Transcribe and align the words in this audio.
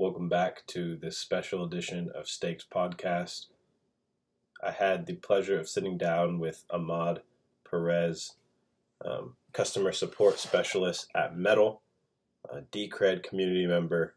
Welcome 0.00 0.30
back 0.30 0.66
to 0.68 0.96
this 0.96 1.18
special 1.18 1.62
edition 1.62 2.10
of 2.14 2.26
Stakes 2.26 2.64
Podcast. 2.64 3.48
I 4.64 4.70
had 4.70 5.04
the 5.04 5.16
pleasure 5.16 5.60
of 5.60 5.68
sitting 5.68 5.98
down 5.98 6.38
with 6.38 6.64
Ahmad 6.70 7.20
Pervez, 7.64 8.36
um, 9.04 9.36
customer 9.52 9.92
support 9.92 10.38
specialist 10.38 11.08
at 11.14 11.36
Metal, 11.36 11.82
a 12.48 12.62
Decred 12.62 13.22
community 13.22 13.66
member, 13.66 14.14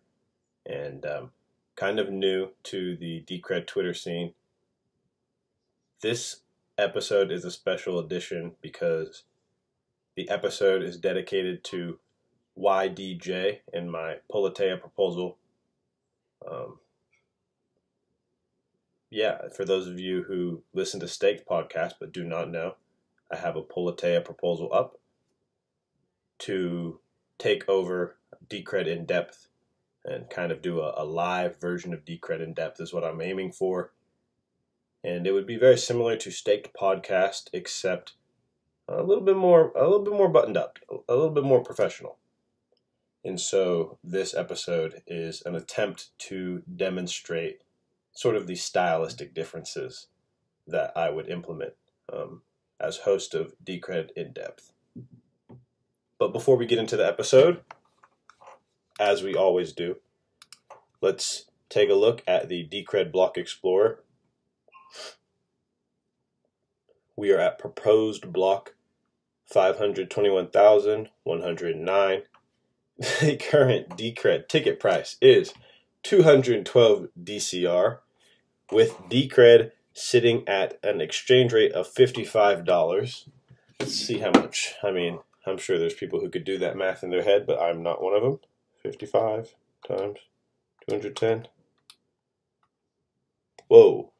and 0.66 1.06
um, 1.06 1.32
kind 1.76 2.00
of 2.00 2.10
new 2.10 2.52
to 2.64 2.96
the 2.96 3.22
Decred 3.28 3.68
Twitter 3.68 3.94
scene. 3.94 4.34
This 6.02 6.38
episode 6.78 7.30
is 7.30 7.44
a 7.44 7.52
special 7.52 8.00
edition 8.00 8.54
because 8.62 9.24
the 10.16 10.30
episode 10.30 10.82
is 10.82 10.96
dedicated 10.96 11.62
to 11.66 12.00
YDJ 12.58 13.60
and 13.74 13.92
my 13.92 14.20
Politeia 14.32 14.80
proposal. 14.80 15.38
Um, 16.50 16.80
yeah, 19.10 19.50
for 19.56 19.64
those 19.64 19.88
of 19.88 20.00
you 20.00 20.24
who 20.24 20.64
listen 20.74 21.00
to 21.00 21.08
Stakes 21.08 21.44
podcast 21.48 21.94
but 22.00 22.12
do 22.12 22.24
not 22.24 22.50
know, 22.50 22.76
I 23.32 23.38
have 23.38 23.56
a 23.56 23.62
Politeia 23.62 24.24
proposal 24.24 24.70
up 24.74 25.00
to 26.40 27.00
take 27.38 27.68
over 27.70 28.18
Decred 28.50 28.88
in 28.88 29.06
depth 29.06 29.48
and 30.06 30.30
kind 30.30 30.52
of 30.52 30.62
do 30.62 30.82
a, 30.82 30.94
a 30.98 31.06
live 31.06 31.60
version 31.60 31.94
of 31.94 32.06
Decred 32.06 32.42
in 32.42 32.54
depth 32.54 32.82
is 32.82 32.94
what 32.94 33.04
I'm 33.04 33.22
aiming 33.22 33.52
for. 33.52 33.92
And 35.04 35.28
it 35.28 35.32
would 35.32 35.48
be 35.48 35.58
very 35.58 35.78
similar 35.78 36.16
to 36.18 36.32
Staked 36.32 36.76
podcast, 36.76 37.50
except 37.54 38.14
a 38.88 39.04
little 39.04 39.24
bit 39.24 39.38
more, 39.38 39.72
a 39.76 39.84
little 39.84 40.04
bit 40.04 40.14
more 40.14 40.30
buttoned 40.30 40.58
up, 40.58 40.80
a 41.08 41.14
little 41.14 41.30
bit 41.30 41.44
more 41.44 41.64
professional. 41.64 42.18
And 43.24 43.40
so 43.40 43.98
this 44.04 44.34
episode 44.34 45.02
is 45.08 45.42
an 45.46 45.56
attempt 45.56 46.10
to 46.20 46.62
demonstrate 46.76 47.62
sort 48.12 48.36
of 48.36 48.48
the 48.48 48.56
stylistic 48.56 49.34
differences 49.34 50.08
that 50.68 50.92
I 50.96 51.10
would 51.10 51.30
implement 51.30 51.74
um, 52.12 52.42
as 52.80 52.98
host 52.98 53.34
of 53.34 53.54
Decred 53.64 54.12
in 54.16 54.34
depth. 54.34 54.72
But 56.20 56.34
before 56.34 56.58
we 56.58 56.66
get 56.66 56.80
into 56.80 56.98
the 56.98 57.08
episode, 57.08 57.62
as 59.00 59.24
we 59.24 59.36
always 59.36 59.74
do, 59.74 59.98
let's 61.02 61.46
take 61.70 61.90
a 61.90 61.96
look 61.96 62.22
at 62.28 62.50
the 62.50 62.68
Decred 62.68 63.12
Block 63.12 63.38
Explorer. 63.38 64.00
We 67.16 67.32
are 67.32 67.40
at 67.40 67.60
proposed 67.60 68.34
block 68.34 68.74
521,109. 69.46 72.24
The 72.98 73.38
current 73.38 73.90
Decred 73.90 74.48
ticket 74.48 74.80
price 74.80 75.18
is 75.22 75.54
212 76.04 77.08
DCR, 77.22 78.00
with 78.72 78.98
Decred 79.10 79.72
sitting 79.94 80.48
at 80.48 80.80
an 80.84 81.02
exchange 81.02 81.54
rate 81.54 81.72
of 81.72 81.92
$55. 81.92 83.28
Let's 83.80 83.96
see 83.96 84.20
how 84.20 84.32
much. 84.32 84.76
I 84.84 84.92
mean, 84.92 85.20
I'm 85.46 85.58
sure 85.58 85.78
there's 85.78 85.94
people 85.94 86.20
who 86.20 86.30
could 86.30 86.44
do 86.44 86.58
that 86.60 86.78
math 86.78 87.04
in 87.04 87.10
their 87.10 87.24
head, 87.24 87.46
but 87.46 87.60
I'm 87.60 87.84
not 87.84 88.02
one 88.02 88.14
of 88.14 88.22
them. 88.22 88.40
55 88.82 89.56
times 89.88 90.20
210. 90.90 91.48
Whoa. 93.68 94.12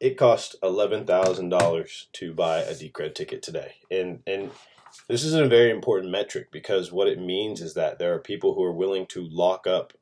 It 0.00 0.16
cost 0.16 0.56
$11,000 0.62 2.06
to 2.12 2.34
buy 2.34 2.58
a 2.60 2.74
Decred 2.74 3.14
ticket 3.14 3.42
today. 3.42 3.74
And 3.90 4.20
and 4.26 4.50
this 5.08 5.24
is 5.24 5.34
a 5.34 5.46
very 5.46 5.70
important 5.70 6.10
metric 6.10 6.50
because 6.50 6.92
what 6.92 7.08
it 7.08 7.20
means 7.20 7.60
is 7.60 7.74
that 7.74 7.98
there 7.98 8.14
are 8.14 8.18
people 8.18 8.54
who 8.54 8.62
are 8.62 8.72
willing 8.72 9.06
to 9.06 9.26
lock 9.30 9.66
up, 9.66 9.92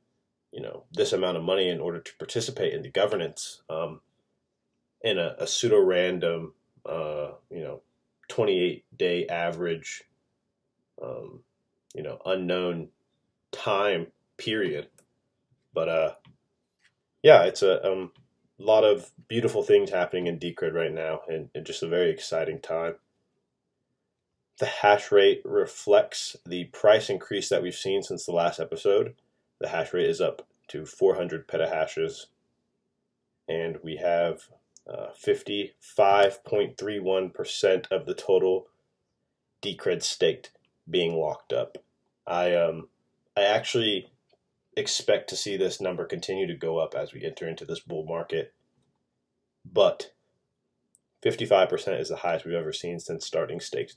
you 0.52 0.60
know, 0.60 0.84
this 0.92 1.12
amount 1.12 1.36
of 1.36 1.42
money 1.42 1.69
in 1.69 1.80
order 1.80 2.00
to 2.00 2.16
participate 2.19 2.74
in 2.74 2.82
the 2.82 2.91
governance 2.91 3.62
um, 3.70 4.00
in 5.02 5.19
a, 5.19 5.34
a 5.38 5.47
pseudo 5.47 5.80
random, 5.80 6.55
uh, 6.86 7.32
you 7.50 7.62
know, 7.62 7.82
28 8.28 8.84
day 8.97 9.26
average, 9.26 10.04
um, 11.03 11.41
you 11.94 12.03
know, 12.03 12.19
unknown 12.25 12.88
time 13.53 14.06
period. 14.36 14.88
But 15.72 15.88
uh, 15.88 16.15
yeah, 17.22 17.44
it's 17.44 17.62
a 17.62 17.86
um, 17.86 18.12
lot 18.59 18.84
of 18.84 19.10
beautiful 19.28 19.62
things 19.62 19.91
happening 19.91 20.26
in 20.26 20.38
Decred 20.38 20.75
right 20.75 20.92
now, 20.92 21.20
and, 21.28 21.50
and 21.54 21.65
just 21.65 21.82
a 21.82 21.88
very 21.88 22.10
exciting 22.10 22.60
time. 22.60 22.97
The 24.60 24.66
hash 24.66 25.10
rate 25.10 25.41
reflects 25.43 26.37
the 26.44 26.65
price 26.65 27.09
increase 27.09 27.48
that 27.48 27.62
we've 27.62 27.75
seen 27.75 28.03
since 28.03 28.26
the 28.26 28.32
last 28.32 28.60
episode. 28.60 29.15
The 29.59 29.69
hash 29.69 29.94
rate 29.94 30.10
is 30.10 30.21
up 30.21 30.47
to 30.69 30.84
400 30.84 31.48
petahashes, 31.48 32.26
and 33.48 33.78
we 33.82 33.97
have 33.97 34.50
uh, 34.87 35.12
55.31% 35.19 37.91
of 37.91 38.04
the 38.04 38.12
total 38.12 38.66
Decred 39.62 40.03
staked 40.03 40.50
being 40.88 41.15
locked 41.15 41.53
up. 41.54 41.78
I 42.27 42.54
um 42.54 42.88
I 43.34 43.44
actually 43.44 44.10
expect 44.77 45.31
to 45.31 45.37
see 45.37 45.56
this 45.56 45.81
number 45.81 46.04
continue 46.04 46.47
to 46.47 46.54
go 46.54 46.77
up 46.77 46.94
as 46.94 47.15
we 47.15 47.25
enter 47.25 47.48
into 47.48 47.65
this 47.65 47.81
bull 47.81 48.04
market. 48.04 48.53
But 49.65 50.12
55% 51.25 51.98
is 51.98 52.10
the 52.10 52.16
highest 52.16 52.44
we've 52.44 52.54
ever 52.54 52.75
seen 52.75 53.00
since 53.00 53.25
starting 53.25 53.60
stakes 53.60 53.97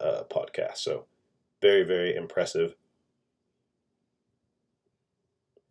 uh, 0.00 0.22
podcast. 0.30 0.78
So 0.78 1.06
very, 1.60 1.82
very 1.84 2.14
impressive. 2.14 2.74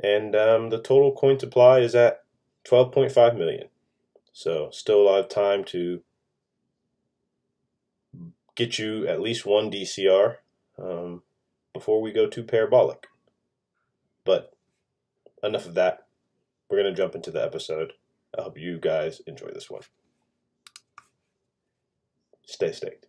And 0.01 0.35
um, 0.35 0.69
the 0.69 0.81
total 0.81 1.13
coin 1.13 1.39
supply 1.39 1.79
is 1.79 1.95
at 1.95 2.23
12.5 2.67 3.37
million. 3.37 3.67
So 4.31 4.69
still 4.71 5.01
a 5.01 5.03
lot 5.03 5.19
of 5.19 5.29
time 5.29 5.63
to 5.65 6.01
get 8.55 8.79
you 8.79 9.07
at 9.07 9.21
least 9.21 9.45
one 9.45 9.71
DCR 9.71 10.37
um, 10.81 11.21
before 11.73 12.01
we 12.01 12.11
go 12.11 12.27
too 12.27 12.43
parabolic. 12.43 13.07
But 14.25 14.53
enough 15.43 15.65
of 15.65 15.75
that. 15.75 16.07
We're 16.69 16.81
going 16.81 16.93
to 16.93 16.99
jump 16.99 17.13
into 17.13 17.31
the 17.31 17.43
episode. 17.43 17.93
I 18.37 18.41
hope 18.41 18.57
you 18.57 18.79
guys 18.79 19.21
enjoy 19.27 19.51
this 19.53 19.69
one. 19.69 19.81
Stay 22.45 22.71
staked. 22.71 23.05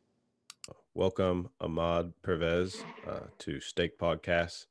Welcome, 0.97 1.49
Ahmad 1.61 2.13
Pervez, 2.23 2.85
uh, 3.05 3.27
to 3.41 3.59
Stake 3.59 3.99
Podcast. 3.99 4.67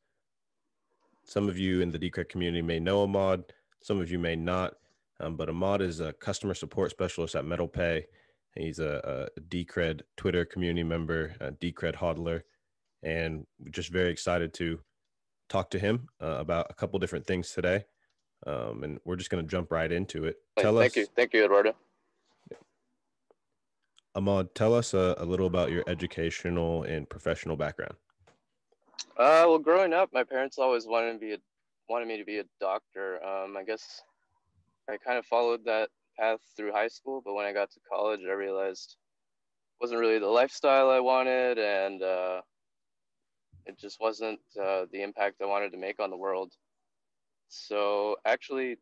Some 1.25 1.49
of 1.49 1.57
you 1.57 1.81
in 1.81 1.91
the 1.91 1.99
Decred 1.99 2.29
community 2.29 2.61
may 2.61 2.79
know 2.79 3.03
Ahmad, 3.03 3.43
some 3.81 3.99
of 3.99 4.09
you 4.09 4.17
may 4.17 4.37
not. 4.37 4.75
Um, 5.19 5.35
but 5.35 5.49
Ahmad 5.49 5.81
is 5.81 5.99
a 5.99 6.13
customer 6.13 6.53
support 6.53 6.91
specialist 6.91 7.35
at 7.35 7.43
MetalPay. 7.43 8.05
He's 8.55 8.79
a, 8.79 9.27
a 9.35 9.41
Decred 9.41 10.03
Twitter 10.15 10.45
community 10.45 10.83
member, 10.83 11.35
a 11.41 11.51
Decred 11.51 11.95
hodler, 11.95 12.43
and 13.03 13.45
just 13.71 13.89
very 13.89 14.09
excited 14.09 14.53
to 14.53 14.79
talk 15.49 15.69
to 15.71 15.79
him 15.79 16.07
uh, 16.21 16.37
about 16.39 16.67
a 16.69 16.73
couple 16.73 16.99
different 16.99 17.27
things 17.27 17.51
today. 17.51 17.83
Um, 18.47 18.85
and 18.85 18.99
we're 19.03 19.17
just 19.17 19.29
going 19.29 19.43
to 19.43 19.51
jump 19.51 19.73
right 19.73 19.91
into 19.91 20.23
it. 20.23 20.37
Tell 20.57 20.77
thank 20.77 20.91
us, 20.91 20.95
you, 20.95 21.07
thank 21.17 21.33
you, 21.33 21.43
Eduardo. 21.43 21.75
Ahmad, 24.15 24.53
tell 24.53 24.75
us 24.75 24.93
a, 24.93 25.15
a, 25.17 25.25
little 25.25 25.47
about 25.47 25.71
your 25.71 25.83
educational 25.87 26.83
and 26.83 27.09
professional 27.09 27.55
background. 27.55 27.95
Uh, 29.17 29.45
well, 29.47 29.57
growing 29.57 29.91
up, 29.91 30.09
my 30.13 30.23
parents 30.23 30.59
always 30.59 30.85
wanted 30.85 31.13
to 31.13 31.19
be 31.19 31.33
a, 31.33 31.37
wanted 31.89 32.07
me 32.07 32.17
to 32.17 32.25
be 32.25 32.37
a 32.37 32.43
doctor. 32.59 33.23
Um, 33.25 33.57
I 33.57 33.63
guess 33.63 34.01
I 34.87 34.97
kind 34.97 35.17
of 35.17 35.25
followed 35.25 35.65
that 35.65 35.89
path 36.19 36.39
through 36.55 36.71
high 36.71 36.89
school, 36.89 37.23
but 37.25 37.33
when 37.33 37.45
I 37.45 37.53
got 37.53 37.71
to 37.71 37.79
college, 37.91 38.21
I 38.27 38.33
realized 38.33 38.97
wasn't 39.81 39.99
really 39.99 40.19
the 40.19 40.27
lifestyle 40.27 40.89
I 40.89 40.99
wanted, 40.99 41.57
and 41.57 42.01
uh, 42.03 42.41
it 43.65 43.79
just 43.79 43.99
wasn't 43.99 44.39
uh, 44.61 44.85
the 44.91 45.01
impact 45.01 45.41
I 45.41 45.45
wanted 45.45 45.71
to 45.71 45.77
make 45.77 45.99
on 45.99 46.11
the 46.11 46.17
world. 46.17 46.53
So 47.49 48.17
actually, 48.25 48.77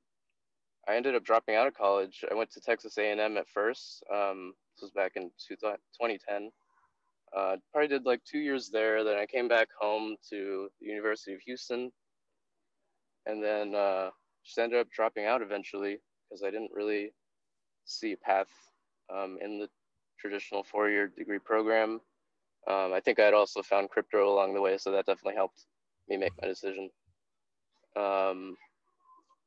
I 0.88 0.95
ended 0.95 1.16
up 1.16 1.24
dropping 1.24 1.56
out 1.56 1.68
of 1.68 1.74
college. 1.74 2.25
I 2.30 2.36
went 2.36 2.51
to 2.51 2.62
Texas 2.62 2.98
A&M 2.98 3.38
at 3.38 3.48
first. 3.48 4.04
Um, 4.13 4.54
was 4.81 4.92
back 4.92 5.13
in 5.16 5.31
2010. 5.48 6.51
Uh, 7.36 7.56
probably 7.72 7.88
did 7.88 8.06
like 8.06 8.22
two 8.24 8.39
years 8.39 8.69
there. 8.69 9.04
Then 9.04 9.18
I 9.18 9.25
came 9.25 9.48
back 9.48 9.69
home 9.80 10.16
to 10.30 10.69
the 10.81 10.88
University 10.88 11.33
of 11.33 11.39
Houston, 11.42 11.92
and 13.25 13.42
then 13.44 13.74
uh, 13.74 14.10
just 14.45 14.57
ended 14.57 14.80
up 14.80 14.89
dropping 14.92 15.25
out 15.25 15.42
eventually 15.42 16.00
because 16.30 16.44
I 16.44 16.51
didn't 16.51 16.72
really 16.74 17.13
see 17.86 18.13
a 18.13 18.18
path 18.18 18.50
um, 19.13 19.38
in 19.42 19.60
the 19.60 19.69
traditional 20.19 20.63
four-year 20.63 21.07
degree 21.18 21.39
program. 21.39 22.01
Um, 22.69 22.94
I 22.94 23.00
think 23.00 23.19
I 23.19 23.25
had 23.25 23.33
also 23.33 23.62
found 23.62 23.89
crypto 23.89 24.31
along 24.31 24.54
the 24.54 24.62
way, 24.62 24.78
so 24.78 24.92
that 24.92 25.06
definitely 25.06 25.36
helped 25.36 25.66
me 26.07 26.18
make 26.18 26.33
my 26.42 26.48
decision. 26.48 26.89
Um, 27.95 28.56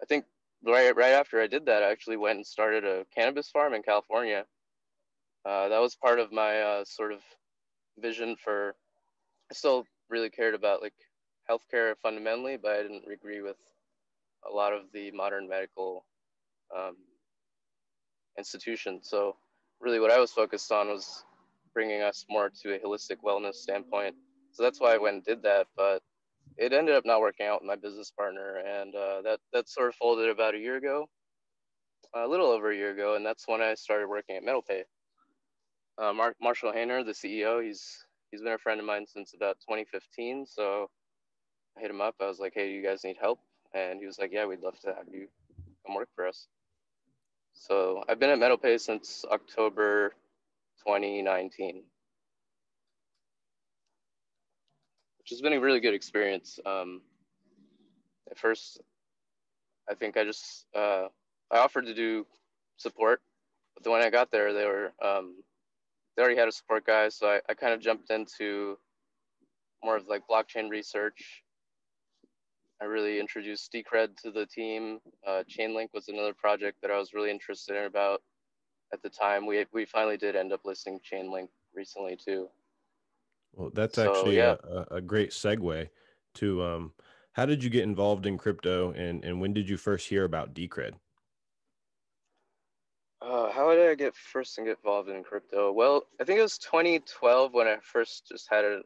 I 0.02 0.06
think 0.08 0.24
right 0.66 0.94
right 0.96 1.12
after 1.12 1.40
I 1.40 1.46
did 1.46 1.66
that, 1.66 1.82
I 1.82 1.90
actually 1.90 2.16
went 2.16 2.36
and 2.36 2.46
started 2.46 2.84
a 2.84 3.04
cannabis 3.14 3.50
farm 3.50 3.74
in 3.74 3.82
California. 3.82 4.44
Uh, 5.46 5.68
that 5.68 5.80
was 5.80 5.94
part 5.94 6.18
of 6.18 6.32
my 6.32 6.60
uh, 6.60 6.84
sort 6.84 7.12
of 7.12 7.20
vision 7.98 8.36
for. 8.36 8.74
I 9.50 9.54
still 9.54 9.84
really 10.08 10.30
cared 10.30 10.54
about 10.54 10.82
like 10.82 10.94
healthcare 11.50 11.94
fundamentally, 12.02 12.56
but 12.56 12.72
I 12.72 12.82
didn't 12.82 13.04
agree 13.12 13.42
with 13.42 13.56
a 14.50 14.54
lot 14.54 14.72
of 14.72 14.82
the 14.92 15.10
modern 15.10 15.48
medical 15.48 16.04
um, 16.76 16.96
institutions. 18.38 19.08
So 19.08 19.36
really, 19.80 20.00
what 20.00 20.10
I 20.10 20.18
was 20.18 20.32
focused 20.32 20.72
on 20.72 20.88
was 20.88 21.24
bringing 21.74 22.02
us 22.02 22.24
more 22.30 22.50
to 22.62 22.74
a 22.74 22.78
holistic 22.78 23.16
wellness 23.24 23.54
standpoint. 23.54 24.14
So 24.52 24.62
that's 24.62 24.80
why 24.80 24.94
I 24.94 24.98
went 24.98 25.16
and 25.16 25.24
did 25.24 25.42
that. 25.42 25.66
But 25.76 26.02
it 26.56 26.72
ended 26.72 26.94
up 26.94 27.04
not 27.04 27.20
working 27.20 27.46
out 27.46 27.60
with 27.60 27.68
my 27.68 27.76
business 27.76 28.10
partner, 28.10 28.62
and 28.66 28.94
uh, 28.94 29.22
that 29.22 29.40
that 29.52 29.68
sort 29.68 29.88
of 29.88 29.94
folded 29.96 30.30
about 30.30 30.54
a 30.54 30.58
year 30.58 30.76
ago, 30.76 31.08
a 32.14 32.26
little 32.26 32.46
over 32.46 32.70
a 32.70 32.76
year 32.76 32.92
ago, 32.92 33.16
and 33.16 33.26
that's 33.26 33.48
when 33.48 33.60
I 33.60 33.74
started 33.74 34.08
working 34.08 34.36
at 34.36 34.44
MetalPay. 34.44 34.82
Uh, 35.98 36.12
Mark 36.12 36.36
Marshall 36.40 36.72
Hayner, 36.72 37.04
the 37.04 37.12
CEO, 37.12 37.64
he's 37.64 38.04
he's 38.30 38.42
been 38.42 38.52
a 38.52 38.58
friend 38.58 38.80
of 38.80 38.86
mine 38.86 39.06
since 39.06 39.34
about 39.34 39.58
2015. 39.60 40.46
So 40.46 40.90
I 41.76 41.80
hit 41.80 41.90
him 41.90 42.00
up. 42.00 42.16
I 42.20 42.26
was 42.26 42.38
like, 42.40 42.52
"Hey, 42.54 42.72
you 42.72 42.82
guys 42.82 43.04
need 43.04 43.16
help?" 43.20 43.40
And 43.74 44.00
he 44.00 44.06
was 44.06 44.18
like, 44.18 44.32
"Yeah, 44.32 44.46
we'd 44.46 44.60
love 44.60 44.78
to 44.80 44.88
have 44.88 45.06
you 45.12 45.28
come 45.86 45.94
work 45.94 46.08
for 46.14 46.26
us." 46.26 46.46
So 47.52 48.02
I've 48.08 48.18
been 48.18 48.30
at 48.30 48.38
MetalPay 48.38 48.80
since 48.80 49.24
October 49.30 50.14
2019. 50.84 51.84
which 55.24 55.30
has 55.30 55.40
been 55.40 55.54
a 55.54 55.60
really 55.60 55.80
good 55.80 55.94
experience. 55.94 56.60
Um, 56.66 57.00
at 58.30 58.38
first, 58.38 58.78
I 59.88 59.94
think 59.94 60.18
I 60.18 60.24
just 60.24 60.66
uh, 60.76 61.06
I 61.50 61.58
offered 61.58 61.86
to 61.86 61.94
do 61.94 62.26
support, 62.76 63.22
but 63.74 63.84
then 63.84 63.92
when 63.94 64.02
I 64.02 64.10
got 64.10 64.30
there, 64.30 64.52
they 64.52 64.66
were 64.66 64.92
um, 65.02 65.36
they 66.16 66.22
already 66.22 66.38
had 66.38 66.48
a 66.48 66.52
support 66.52 66.86
guy, 66.86 67.08
so 67.08 67.28
I, 67.28 67.40
I 67.48 67.54
kind 67.54 67.72
of 67.72 67.80
jumped 67.80 68.10
into 68.10 68.78
more 69.82 69.96
of 69.96 70.06
like 70.06 70.22
blockchain 70.30 70.70
research. 70.70 71.42
I 72.80 72.86
really 72.86 73.20
introduced 73.20 73.72
Decred 73.72 74.16
to 74.22 74.30
the 74.30 74.46
team. 74.46 75.00
Uh, 75.26 75.42
Chainlink 75.48 75.88
was 75.94 76.08
another 76.08 76.34
project 76.34 76.78
that 76.82 76.90
I 76.90 76.98
was 76.98 77.14
really 77.14 77.30
interested 77.30 77.76
in 77.76 77.84
about 77.84 78.22
at 78.92 79.02
the 79.02 79.10
time. 79.10 79.46
We 79.46 79.64
we 79.72 79.84
finally 79.84 80.16
did 80.16 80.36
end 80.36 80.52
up 80.52 80.60
listing 80.64 81.00
Chainlink 81.00 81.48
recently 81.74 82.16
too. 82.16 82.48
Well, 83.54 83.70
that's 83.72 83.94
so, 83.94 84.10
actually 84.10 84.36
yeah. 84.36 84.56
a, 84.64 84.96
a, 84.96 85.00
great 85.00 85.30
segue 85.30 85.88
to 86.34 86.62
um, 86.64 86.92
how 87.32 87.46
did 87.46 87.62
you 87.62 87.70
get 87.70 87.84
involved 87.84 88.26
in 88.26 88.36
crypto 88.36 88.90
and, 88.92 89.24
and 89.24 89.40
when 89.40 89.52
did 89.52 89.68
you 89.68 89.76
first 89.76 90.08
hear 90.08 90.24
about 90.24 90.54
Decred? 90.54 90.94
Uh, 93.24 93.50
how 93.50 93.74
did 93.74 93.88
I 93.88 93.94
get 93.94 94.14
first 94.14 94.58
and 94.58 94.66
get 94.66 94.76
involved 94.84 95.08
in 95.08 95.24
crypto? 95.24 95.72
Well, 95.72 96.02
I 96.20 96.24
think 96.24 96.38
it 96.38 96.42
was 96.42 96.58
2012 96.58 97.54
when 97.54 97.66
I 97.66 97.78
first 97.82 98.28
just 98.28 98.46
had 98.50 98.66
a, 98.66 98.80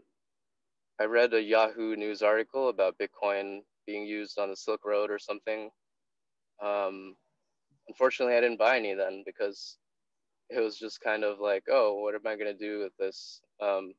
I 1.00 1.05
read 1.06 1.35
a 1.35 1.43
Yahoo 1.43 1.96
News 1.96 2.23
article 2.23 2.69
about 2.69 2.96
Bitcoin 2.99 3.62
being 3.85 4.06
used 4.06 4.38
on 4.38 4.49
the 4.49 4.55
Silk 4.56 4.85
Road 4.85 5.11
or 5.11 5.19
something. 5.19 5.70
Um, 6.62 7.17
unfortunately, 7.88 8.37
I 8.37 8.40
didn't 8.40 8.61
buy 8.61 8.76
any 8.76 8.94
then 8.94 9.25
because 9.26 9.76
it 10.50 10.61
was 10.61 10.79
just 10.79 11.00
kind 11.00 11.25
of 11.25 11.40
like, 11.40 11.64
oh, 11.69 12.00
what 12.00 12.14
am 12.14 12.20
I 12.25 12.37
going 12.37 12.56
to 12.56 12.64
do 12.64 12.79
with 12.79 12.96
this? 12.96 13.40
Um, 13.61 13.93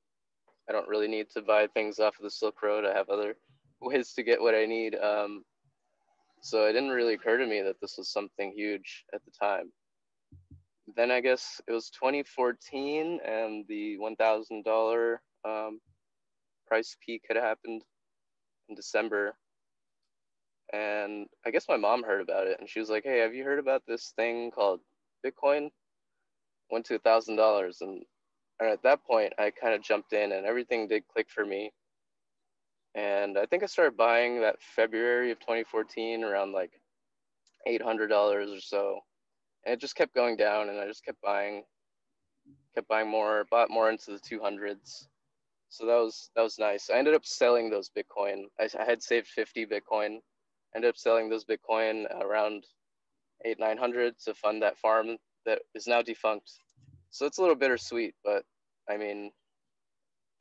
I 0.69 0.71
don't 0.71 0.88
really 0.88 1.09
need 1.09 1.30
to 1.31 1.41
buy 1.41 1.68
things 1.68 2.00
off 2.00 2.18
of 2.18 2.24
the 2.24 2.31
Silk 2.31 2.63
Road. 2.63 2.86
I 2.86 2.95
have 2.95 3.09
other 3.09 3.36
ways 3.81 4.13
to 4.13 4.24
get 4.24 4.39
what 4.39 4.56
I 4.56 4.65
need. 4.65 4.95
Um, 4.95 5.44
so 6.41 6.63
it 6.63 6.71
didn't 6.71 6.91
really 6.91 7.15
occur 7.15 7.38
to 7.38 7.45
me 7.45 7.62
that 7.62 7.81
this 7.81 7.97
was 7.97 8.09
something 8.09 8.53
huge 8.56 9.03
at 9.13 9.19
the 9.25 9.31
time. 9.31 9.74
Then 10.95 11.12
I 11.12 11.21
guess 11.21 11.62
it 11.68 11.71
was 11.71 11.89
2014 11.91 13.19
and 13.25 13.65
the 13.68 13.97
$1,000 13.97 15.18
um, 15.45 15.80
price 16.68 16.95
peak 17.06 17.24
had 17.27 17.38
happened 17.38 17.83
in 18.69 18.75
December. 18.75 19.36
And 20.71 21.27
I 21.45 21.51
guess 21.51 21.68
my 21.68 21.77
mom 21.77 22.03
heard 22.03 22.21
about 22.21 22.47
it 22.47 22.57
and 22.59 22.69
she 22.69 22.80
was 22.80 22.89
like, 22.89 23.03
Hey, 23.03 23.19
have 23.19 23.33
you 23.33 23.44
heard 23.44 23.59
about 23.59 23.83
this 23.88 24.13
thing 24.15 24.51
called 24.51 24.81
Bitcoin? 25.25 25.69
Went 26.71 26.86
to 26.86 27.00
thousand 27.00 27.36
dollars 27.38 27.80
and 27.81 28.03
and 28.59 28.69
at 28.69 28.83
that 28.83 29.03
point, 29.06 29.33
I 29.39 29.51
kind 29.51 29.74
of 29.74 29.81
jumped 29.81 30.12
in 30.12 30.33
and 30.33 30.45
everything 30.45 30.88
did 30.88 31.07
click 31.07 31.27
for 31.30 31.45
me. 31.45 31.71
And 32.94 33.38
I 33.38 33.45
think 33.45 33.63
I 33.63 33.68
started 33.68 33.95
buying 33.95 34.41
that 34.41 34.62
February 34.62 35.31
of 35.31 35.39
2014 35.39 36.24
around 36.24 36.51
like 36.51 36.71
$800 37.68 38.12
or 38.12 38.59
so. 38.59 39.00
And 39.66 39.74
it 39.74 39.82
just 39.82 39.96
kept 39.96 40.16
going 40.16 40.38
down 40.38 40.70
and 40.70 40.80
I 40.80 40.88
just 40.88 41.06
kept 41.06 41.22
buying, 41.22 41.64
kept 42.76 42.88
buying 42.88 43.10
more, 43.10 43.46
bought 43.52 43.70
more 43.70 43.90
into 43.90 44.12
the 44.12 44.20
200s. 44.20 45.08
So 45.70 45.86
that 45.86 45.96
was, 45.96 46.32
that 46.36 46.42
was 46.42 46.58
nice. 46.58 46.90
I 46.90 46.98
ended 46.98 47.14
up 47.14 47.26
selling 47.26 47.70
those 47.70 47.90
Bitcoin. 47.90 48.46
I, 48.60 48.70
I 48.80 48.86
had 48.86 49.04
saved 49.04 49.28
50 49.28 49.68
Bitcoin, 49.68 50.20
ended 50.76 50.90
up 50.90 50.98
selling 50.98 51.30
those 51.30 51.46
Bitcoin 51.46 52.06
around 52.22 52.66
eight, 53.46 53.60
900 53.60 54.16
to 54.26 54.34
fund 54.34 54.62
that 54.64 54.78
farm 54.78 55.18
that 55.46 55.60
is 55.76 55.88
now 55.88 56.02
defunct 56.02 56.52
so 57.12 57.26
it's 57.26 57.38
a 57.38 57.42
little 57.42 57.56
bittersweet, 57.56 58.14
but 58.24 58.44
I 58.90 58.98
mean, 58.98 59.32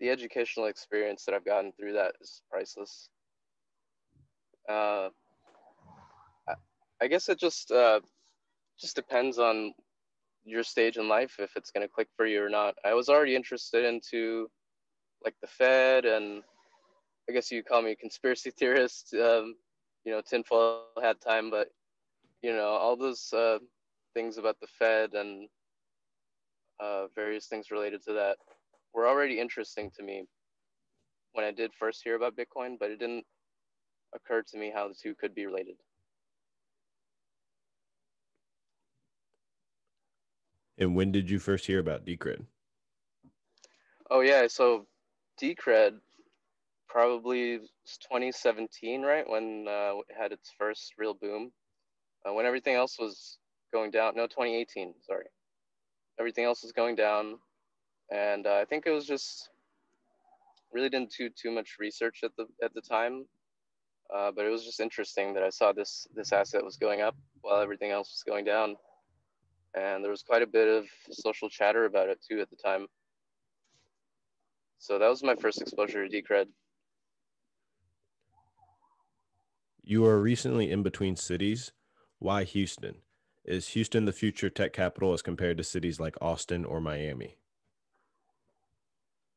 the 0.01 0.11
educational 0.11 0.67
experience 0.67 1.25
that 1.25 1.35
I've 1.35 1.45
gotten 1.45 1.73
through 1.73 1.95
that 1.95 2.15
is 2.21 2.43
priceless. 2.51 3.09
Uh, 4.69 5.09
I 7.01 7.07
guess 7.09 7.29
it 7.29 7.39
just 7.39 7.71
uh, 7.71 8.01
just 8.81 8.97
depends 8.97 9.39
on 9.39 9.73
your 10.45 10.63
stage 10.63 10.97
in 10.97 11.09
life 11.09 11.37
if 11.39 11.57
it's 11.57 11.71
going 11.71 11.87
to 11.87 11.93
click 11.93 12.09
for 12.17 12.27
you 12.27 12.43
or 12.43 12.49
not. 12.49 12.75
I 12.85 12.95
was 12.95 13.09
already 13.09 13.37
interested 13.37 13.85
into 13.85 14.49
like 15.25 15.35
the 15.41 15.49
Fed 15.49 16.05
and 16.05 16.43
I 17.29 17.33
guess 17.33 17.51
you 17.51 17.63
call 17.63 17.83
me 17.83 17.93
a 17.93 17.97
conspiracy 17.97 18.51
theorist. 18.59 19.15
Um, 19.15 19.57
you 20.05 20.13
know, 20.13 20.23
tinfoil 20.23 20.85
hat 21.03 21.21
time, 21.21 21.51
but 21.51 21.69
you 22.43 22.53
know 22.55 22.69
all 22.69 22.97
those 22.97 23.33
uh, 23.33 23.59
things 24.15 24.39
about 24.39 24.59
the 24.61 24.69
Fed 24.79 25.15
and 25.15 25.49
uh, 26.81 27.07
various 27.15 27.47
things 27.47 27.71
related 27.71 28.03
to 28.05 28.13
that 28.15 28.37
were 28.95 29.09
already 29.09 29.41
interesting 29.41 29.91
to 29.97 30.03
me 30.03 30.25
when 31.33 31.45
I 31.45 31.51
did 31.51 31.73
first 31.79 32.03
hear 32.03 32.17
about 32.17 32.37
Bitcoin, 32.37 32.77
but 32.79 32.91
it 32.91 32.99
didn't 32.99 33.25
occur 34.15 34.43
to 34.43 34.59
me 34.59 34.73
how 34.75 34.89
the 34.89 34.95
two 34.95 35.15
could 35.15 35.35
be 35.35 35.47
related. 35.47 35.77
And 40.79 40.95
when 40.95 41.13
did 41.13 41.29
you 41.29 41.39
first 41.39 41.67
hear 41.67 41.81
about 41.81 42.05
Decred? 42.05 42.45
Oh 44.11 44.21
yeah, 44.21 44.47
so 44.47 44.87
Decred 45.41 45.99
probably 46.89 47.59
2017, 47.59 49.03
right 49.03 49.29
when 49.29 49.67
uh, 49.69 49.99
it 50.09 50.17
had 50.19 50.33
its 50.33 50.53
first 50.59 50.95
real 50.97 51.15
boom, 51.15 51.53
uh, 52.25 52.33
when 52.33 52.47
everything 52.47 52.75
else 52.75 52.99
was 52.99 53.39
going 53.73 53.91
down. 53.91 54.15
No, 54.17 54.27
2018. 54.27 54.95
Sorry 55.07 55.27
everything 56.19 56.45
else 56.45 56.63
was 56.63 56.73
going 56.73 56.97
down, 56.97 57.39
and 58.11 58.47
uh, 58.47 58.57
I 58.61 58.65
think 58.65 58.87
it 58.87 58.91
was 58.91 59.07
just 59.07 59.51
really 60.73 60.89
didn't 60.89 61.15
do 61.17 61.31
too 61.31 61.51
much 61.51 61.77
research 61.79 62.21
at 62.25 62.33
the 62.37 62.47
at 62.63 62.75
the 62.75 62.81
time, 62.81 63.25
uh, 64.15 64.31
but 64.35 64.45
it 64.45 64.51
was 64.51 64.65
just 64.65 64.81
interesting 64.81 65.35
that 65.35 65.43
I 65.43 65.51
saw 65.51 65.73
this 65.73 66.07
this 66.15 66.33
asset 66.33 66.65
was 66.65 66.77
going 66.77 67.01
up 67.01 67.17
while 67.43 67.61
everything 67.61 67.91
else 67.91 68.09
was 68.13 68.23
going 68.27 68.45
down, 68.45 68.77
and 69.79 70.03
there 70.03 70.11
was 70.11 70.23
quite 70.23 70.43
a 70.43 70.47
bit 70.47 70.69
of 70.69 70.87
social 71.11 71.49
chatter 71.49 71.85
about 71.85 72.09
it 72.09 72.19
too 72.29 72.41
at 72.41 72.51
the 72.51 72.57
time. 72.57 72.87
So 74.79 74.99
that 74.99 75.09
was 75.09 75.23
my 75.23 75.35
first 75.35 75.61
exposure 75.61 76.07
to 76.07 76.23
Decred. 76.23 76.47
You 79.83 80.05
are 80.05 80.21
recently 80.21 80.71
in 80.71 80.83
between 80.83 81.17
cities. 81.17 81.73
Why 82.19 82.45
Houston? 82.45 82.97
Is 83.45 83.69
Houston 83.69 84.05
the 84.05 84.13
future 84.13 84.51
tech 84.51 84.73
capital 84.73 85.13
as 85.13 85.23
compared 85.23 85.57
to 85.59 85.65
cities 85.65 85.99
like 85.99 86.17
Austin 86.21 86.65
or 86.65 86.81
Miami? 86.81 87.37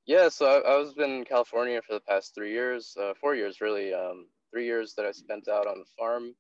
Yeah, 0.05 0.29
so 0.29 0.45
I, 0.45 0.73
I 0.73 0.77
was 0.77 0.93
in 0.97 1.23
California 1.23 1.79
for 1.87 1.93
the 1.93 2.01
past 2.01 2.35
three 2.35 2.51
years, 2.51 2.97
uh, 3.01 3.13
four 3.19 3.35
years 3.35 3.61
really. 3.61 3.93
Um, 3.93 4.27
three 4.51 4.65
years 4.65 4.93
that 4.95 5.05
I 5.05 5.11
spent 5.11 5.47
out 5.47 5.67
on 5.67 5.79
the 5.79 5.85
farm, 5.97 6.35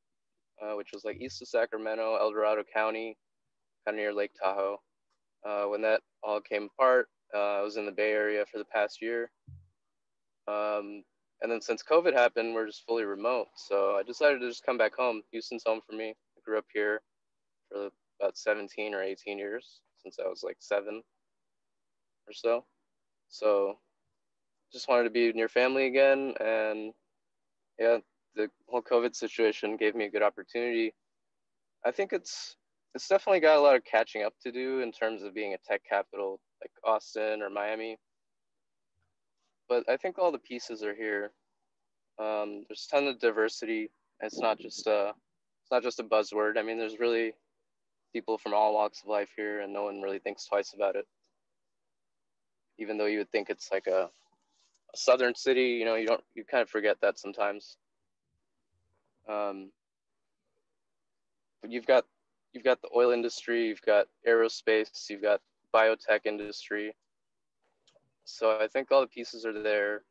uh, 0.61 0.75
which 0.75 0.89
was 0.93 1.05
like 1.05 1.21
east 1.21 1.41
of 1.41 1.47
Sacramento, 1.47 2.17
El 2.19 2.31
Dorado 2.31 2.63
County, 2.73 3.17
kind 3.85 3.97
of 3.97 4.01
near 4.01 4.13
Lake 4.13 4.31
Tahoe. 4.41 4.79
Uh, 5.45 5.65
when 5.65 5.81
that 5.81 6.01
all 6.23 6.39
came 6.39 6.69
apart, 6.73 7.07
uh, 7.33 7.59
I 7.59 7.61
was 7.61 7.77
in 7.77 7.85
the 7.85 7.91
Bay 7.91 8.11
Area 8.11 8.45
for 8.51 8.57
the 8.57 8.65
past 8.65 9.01
year. 9.01 9.31
Um, 10.47 11.03
and 11.41 11.51
then 11.51 11.61
since 11.61 11.83
COVID 11.83 12.13
happened, 12.13 12.53
we're 12.53 12.67
just 12.67 12.85
fully 12.85 13.03
remote. 13.03 13.47
So 13.55 13.95
I 13.95 14.03
decided 14.03 14.41
to 14.41 14.47
just 14.47 14.65
come 14.65 14.77
back 14.77 14.95
home. 14.95 15.21
Houston's 15.31 15.63
home 15.65 15.81
for 15.87 15.95
me. 15.95 16.09
I 16.09 16.41
grew 16.45 16.57
up 16.57 16.65
here 16.73 17.01
for 17.69 17.89
about 18.19 18.37
17 18.37 18.93
or 18.93 19.01
18 19.01 19.39
years 19.39 19.81
since 19.97 20.17
I 20.23 20.27
was 20.27 20.43
like 20.43 20.57
seven 20.59 21.01
or 22.27 22.33
so. 22.33 22.65
So 23.29 23.77
just 24.71 24.87
wanted 24.87 25.05
to 25.05 25.09
be 25.09 25.31
near 25.33 25.49
family 25.49 25.87
again. 25.87 26.33
And 26.39 26.93
yeah, 27.79 27.97
the 28.35 28.49
whole 28.67 28.81
COVID 28.81 29.15
situation 29.15 29.77
gave 29.77 29.95
me 29.95 30.05
a 30.05 30.11
good 30.11 30.23
opportunity. 30.23 30.93
I 31.85 31.91
think 31.91 32.13
it's 32.13 32.55
it's 32.93 33.07
definitely 33.07 33.39
got 33.39 33.57
a 33.57 33.61
lot 33.61 33.75
of 33.75 33.85
catching 33.85 34.23
up 34.23 34.33
to 34.43 34.51
do 34.51 34.81
in 34.81 34.91
terms 34.91 35.23
of 35.23 35.33
being 35.33 35.53
a 35.53 35.57
tech 35.57 35.81
capital 35.87 36.39
like 36.61 36.71
Austin 36.83 37.41
or 37.41 37.49
Miami. 37.49 37.97
But 39.69 39.87
I 39.89 39.97
think 39.97 40.19
all 40.19 40.31
the 40.31 40.39
pieces 40.39 40.83
are 40.83 40.95
here. 40.95 41.31
Um, 42.19 42.65
there's 42.67 42.87
a 42.91 42.95
ton 42.95 43.07
of 43.07 43.19
diversity. 43.19 43.89
It's 44.21 44.39
not 44.39 44.59
just 44.59 44.85
uh, 44.85 45.13
it's 45.63 45.71
not 45.71 45.83
just 45.83 45.99
a 45.99 46.03
buzzword. 46.03 46.57
I 46.57 46.63
mean, 46.63 46.77
there's 46.77 46.99
really 46.99 47.33
people 48.13 48.37
from 48.37 48.53
all 48.53 48.73
walks 48.73 49.01
of 49.01 49.09
life 49.09 49.29
here, 49.35 49.61
and 49.61 49.71
no 49.71 49.83
one 49.83 50.01
really 50.01 50.19
thinks 50.19 50.45
twice 50.45 50.73
about 50.75 50.95
it. 50.95 51.07
Even 52.77 52.97
though 52.97 53.05
you 53.05 53.19
would 53.19 53.31
think 53.31 53.49
it's 53.49 53.71
like 53.71 53.87
a, 53.87 54.09
a 54.93 54.97
southern 54.97 55.35
city, 55.35 55.69
you 55.79 55.85
know, 55.85 55.95
you 55.95 56.07
don't 56.07 56.23
you 56.35 56.43
kind 56.43 56.61
of 56.61 56.69
forget 56.69 56.97
that 57.01 57.17
sometimes. 57.17 57.77
Um, 59.29 59.71
but 61.61 61.71
you've 61.71 61.87
got 61.87 62.05
you've 62.53 62.63
got 62.63 62.81
the 62.81 62.89
oil 62.95 63.11
industry, 63.11 63.67
you've 63.67 63.81
got 63.81 64.07
aerospace, 64.27 65.09
you've 65.09 65.21
got 65.21 65.41
biotech 65.73 66.25
industry. 66.25 66.95
So 68.25 68.57
I 68.59 68.67
think 68.67 68.91
all 68.91 69.01
the 69.01 69.07
pieces 69.07 69.45
are 69.45 69.61
there. 69.61 70.03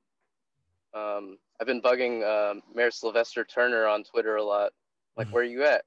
Um, 0.94 1.38
I've 1.60 1.66
been 1.66 1.82
bugging 1.82 2.22
uh, 2.24 2.60
Mayor 2.74 2.90
Sylvester 2.90 3.44
Turner 3.44 3.86
on 3.86 4.04
Twitter 4.04 4.36
a 4.36 4.44
lot. 4.44 4.72
Like, 5.16 5.26
mm-hmm. 5.26 5.34
where 5.34 5.42
are 5.42 5.46
you 5.46 5.64
at? 5.64 5.84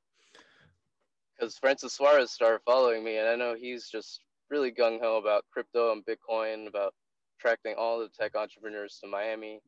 Because 1.35 1.57
Francis 1.57 1.93
Suarez 1.93 2.31
started 2.31 2.61
following 2.65 3.03
me, 3.03 3.17
and 3.17 3.27
I 3.27 3.35
know 3.35 3.55
he's 3.55 3.89
just 3.89 4.21
really 4.49 4.71
gung 4.71 4.99
ho 4.99 5.17
about 5.17 5.45
crypto 5.51 5.91
and 5.91 6.05
Bitcoin, 6.05 6.67
about 6.67 6.93
attracting 7.39 7.75
all 7.77 7.99
the 7.99 8.09
tech 8.09 8.35
entrepreneurs 8.35 8.99
to 9.01 9.09
Miami. 9.09 9.59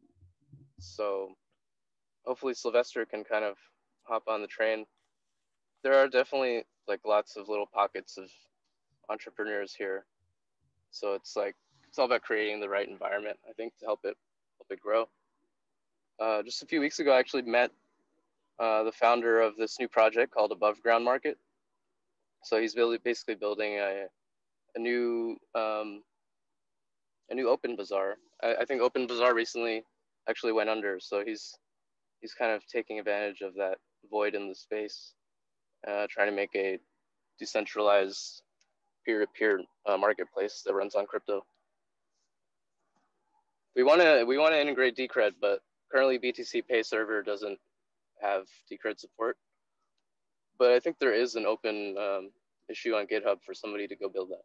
So 0.80 1.30
hopefully 2.26 2.54
Sylvester 2.54 3.06
can 3.06 3.24
kind 3.24 3.44
of 3.44 3.58
hop 4.04 4.24
on 4.28 4.42
the 4.42 4.48
train. 4.48 4.86
There 5.86 5.94
are 5.94 6.08
definitely 6.08 6.64
like 6.88 7.02
lots 7.06 7.36
of 7.38 7.48
little 7.48 7.68
pockets 7.68 8.18
of 8.18 8.26
entrepreneurs 9.08 9.72
here. 9.72 10.04
So 10.90 11.14
it's 11.14 11.36
like 11.36 11.56
it's 11.88 12.00
all 12.00 12.06
about 12.06 12.24
creating 12.24 12.60
the 12.60 12.68
right 12.68 12.90
environment, 12.90 13.38
I 13.48 13.54
think, 13.54 13.78
to 13.78 13.86
help 13.86 14.00
it 14.04 14.18
help 14.58 14.72
it 14.72 14.82
grow. 14.82 15.08
Uh, 16.20 16.42
just 16.42 16.64
a 16.64 16.66
few 16.66 16.80
weeks 16.80 16.98
ago, 16.98 17.14
I 17.14 17.20
actually 17.20 17.44
met 17.44 17.70
uh, 18.60 18.82
the 18.82 18.92
founder 18.92 19.40
of 19.40 19.58
this 19.58 19.80
new 19.80 19.88
project 19.88 20.34
called 20.34 20.52
Above 20.52 20.82
Ground 20.82 21.06
Market. 21.06 21.38
So 22.44 22.60
he's 22.60 22.74
building, 22.74 23.00
basically 23.04 23.36
building 23.36 23.74
a, 23.74 24.06
a 24.76 24.80
new 24.80 25.38
um, 25.54 26.02
a 27.30 27.36
new 27.36 27.48
open 27.48 27.76
bazaar. 27.76 28.16
I, 28.42 28.56
I 28.62 28.66
think 28.66 28.82
Open 28.82 29.06
Bazaar 29.06 29.36
recently 29.36 29.84
actually 30.28 30.54
went 30.54 30.72
under, 30.72 31.00
so 31.00 31.24
he's 31.24 31.54
he's 32.22 32.34
kind 32.34 32.54
of 32.54 32.66
taking 32.66 32.98
advantage 32.98 33.42
of 33.42 33.54
that 33.54 33.78
void 34.10 34.34
in 34.34 34.50
the 34.50 34.56
space, 34.56 35.14
uh, 35.88 36.08
trying 36.10 36.30
to 36.30 36.36
make 36.36 36.56
a 36.56 36.80
decentralized 37.40 38.42
peer-to-peer 39.06 39.62
uh, 39.86 39.98
marketplace 39.98 40.64
that 40.66 40.74
runs 40.74 40.96
on 40.96 41.06
crypto. 41.06 41.46
We 43.76 43.84
want 43.84 44.02
to 44.02 44.24
we 44.26 44.38
want 44.38 44.54
to 44.54 44.62
integrate 44.62 44.96
Decred, 44.96 45.32
but 45.42 45.60
currently 45.92 46.18
BTC 46.18 46.68
Pay 46.68 46.82
server 46.82 47.22
doesn't 47.22 47.60
have 48.22 48.46
Decred 48.72 49.00
support. 49.00 49.38
But 50.58 50.72
I 50.72 50.80
think 50.80 50.98
there 51.00 51.14
is 51.14 51.36
an 51.36 51.46
open 51.46 51.96
um, 52.00 52.32
issue 52.70 52.96
on 52.96 53.06
GitHub 53.08 53.44
for 53.46 53.54
somebody 53.54 53.88
to 53.88 53.96
go 53.96 54.08
build 54.08 54.30
that. 54.30 54.44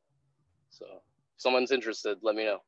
So 0.71 0.85
if 0.87 1.03
someone's 1.37 1.71
interested, 1.71 2.19
let 2.23 2.35
me 2.35 2.45
know. 2.45 2.59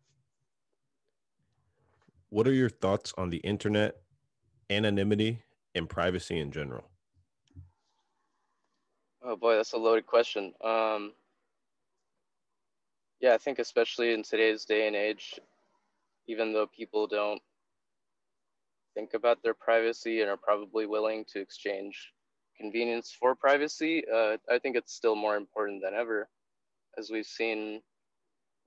What 2.28 2.46
are 2.46 2.52
your 2.52 2.70
thoughts 2.70 3.12
on 3.18 3.30
the 3.30 3.38
internet, 3.38 3.96
anonymity, 4.70 5.42
and 5.74 5.88
privacy 5.88 6.38
in 6.38 6.50
general? 6.52 6.91
Oh 9.24 9.36
boy, 9.36 9.54
that's 9.54 9.72
a 9.72 9.78
loaded 9.78 10.06
question. 10.06 10.52
Um, 10.64 11.12
yeah, 13.20 13.34
I 13.34 13.38
think 13.38 13.60
especially 13.60 14.12
in 14.12 14.24
today's 14.24 14.64
day 14.64 14.88
and 14.88 14.96
age, 14.96 15.38
even 16.26 16.52
though 16.52 16.66
people 16.66 17.06
don't 17.06 17.40
think 18.94 19.14
about 19.14 19.40
their 19.42 19.54
privacy 19.54 20.22
and 20.22 20.28
are 20.30 20.36
probably 20.36 20.86
willing 20.86 21.24
to 21.32 21.40
exchange 21.40 22.12
convenience 22.58 23.16
for 23.18 23.36
privacy, 23.36 24.02
uh, 24.12 24.38
I 24.50 24.58
think 24.58 24.74
it's 24.74 24.92
still 24.92 25.14
more 25.14 25.36
important 25.36 25.82
than 25.82 25.94
ever, 25.94 26.28
as 26.98 27.08
we've 27.08 27.24
seen 27.24 27.80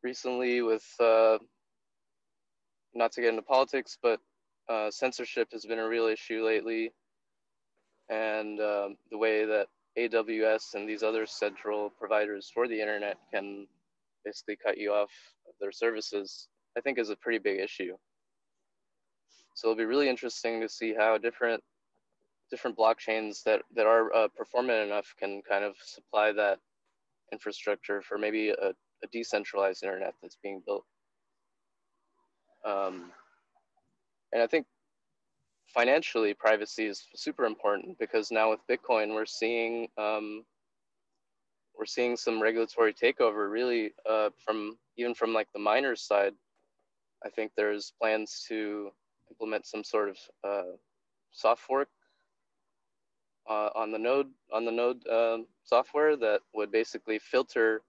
recently 0.04 0.62
with, 0.62 0.86
uh, 1.02 1.38
not 2.94 3.12
to 3.12 3.22
get 3.22 3.32
into 3.32 3.42
politics, 3.42 3.98
but 4.02 4.22
uh, 4.70 4.90
censorship 4.90 5.50
has 5.52 5.66
been 5.66 5.80
a 5.80 5.88
real 5.88 6.06
issue 6.06 6.46
lately. 6.46 6.94
And 8.10 8.62
um, 8.62 8.96
the 9.12 9.18
way 9.18 9.46
that 9.46 9.68
AWS 9.98 10.76
and 10.76 10.88
these 10.88 11.04
other 11.04 11.26
central 11.26 11.90
providers 11.90 12.52
for 12.54 12.68
the 12.68 12.80
internet 12.80 13.18
can 13.34 13.68
basically 14.24 14.58
cut 14.58 14.78
you 14.78 14.92
off 14.92 15.12
of 15.48 15.54
their 15.60 15.72
services, 15.72 16.48
I 16.78 16.82
think 16.82 16.98
is 16.98 17.10
a 17.10 17.16
pretty 17.16 17.40
big 17.40 17.60
issue. 17.60 17.96
So 19.54 19.70
it'll 19.70 19.78
be 19.78 19.86
really 19.86 20.10
interesting 20.10 20.60
to 20.62 20.70
see 20.70 20.94
how 20.94 21.18
different 21.18 21.64
different 22.52 22.78
blockchains 22.78 23.42
that 23.44 23.62
that 23.76 23.86
are 23.86 24.14
uh, 24.14 24.28
performant 24.36 24.86
enough 24.86 25.16
can 25.18 25.42
kind 25.50 25.64
of 25.64 25.76
supply 25.84 26.32
that 26.34 26.60
infrastructure 27.32 28.02
for 28.02 28.18
maybe 28.18 28.50
a, 28.50 28.70
a 29.04 29.08
decentralized 29.12 29.84
internet 29.84 30.14
that's 30.22 30.38
being 30.44 30.62
built. 30.66 30.86
Um, 32.66 33.12
and 34.34 34.42
I 34.42 34.48
think 34.48 34.66
financially, 35.76 36.34
privacy 36.34 36.86
is 36.86 37.06
super 37.16 37.46
important 37.46 38.00
because 38.00 38.32
now 38.32 38.50
with 38.50 38.62
Bitcoin, 38.70 39.14
we're 39.14 39.26
seeing 39.26 39.90
um, 39.98 40.46
we're 41.78 41.86
seeing 41.86 42.16
some 42.16 42.42
regulatory 42.42 42.94
takeover 42.94 43.52
really 43.52 43.92
uh, 44.10 44.30
from 44.44 44.78
even 44.98 45.14
from 45.14 45.34
like 45.34 45.50
the 45.54 45.60
miners 45.60 46.02
side. 46.02 46.34
I 47.26 47.30
think 47.30 47.52
there's 47.56 47.94
plans 48.02 48.46
to 48.48 48.92
implement 49.30 49.66
some 49.66 49.84
sort 49.84 50.10
of 50.10 50.18
uh, 50.44 50.72
soft 51.32 51.62
fork 51.62 51.90
uh, 53.50 53.70
on 53.76 53.92
the 53.92 54.00
node 54.00 54.28
on 54.54 54.64
the 54.64 54.72
node 54.72 55.06
um, 55.10 55.46
software 55.66 56.16
that 56.16 56.40
would 56.54 56.72
basically 56.72 57.20
filter 57.20 57.82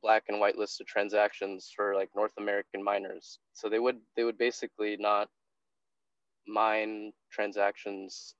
black 0.00 0.24
and 0.28 0.38
white 0.40 0.56
listed 0.56 0.86
transactions 0.86 1.70
for 1.74 1.94
like 1.94 2.08
North 2.14 2.32
American 2.38 2.82
miners. 2.82 3.40
So 3.52 3.68
they 3.68 3.80
would 3.80 3.98
they 4.16 4.22
would 4.22 4.38
basically 4.38 4.96
not 4.96 5.28
mine 6.50 7.12
transactions 7.30 8.34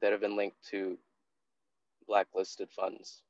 that 0.00 0.12
have 0.12 0.20
been 0.20 0.36
linked 0.36 0.62
to 0.70 0.98
blacklisted 2.06 2.68
funds. 2.70 3.22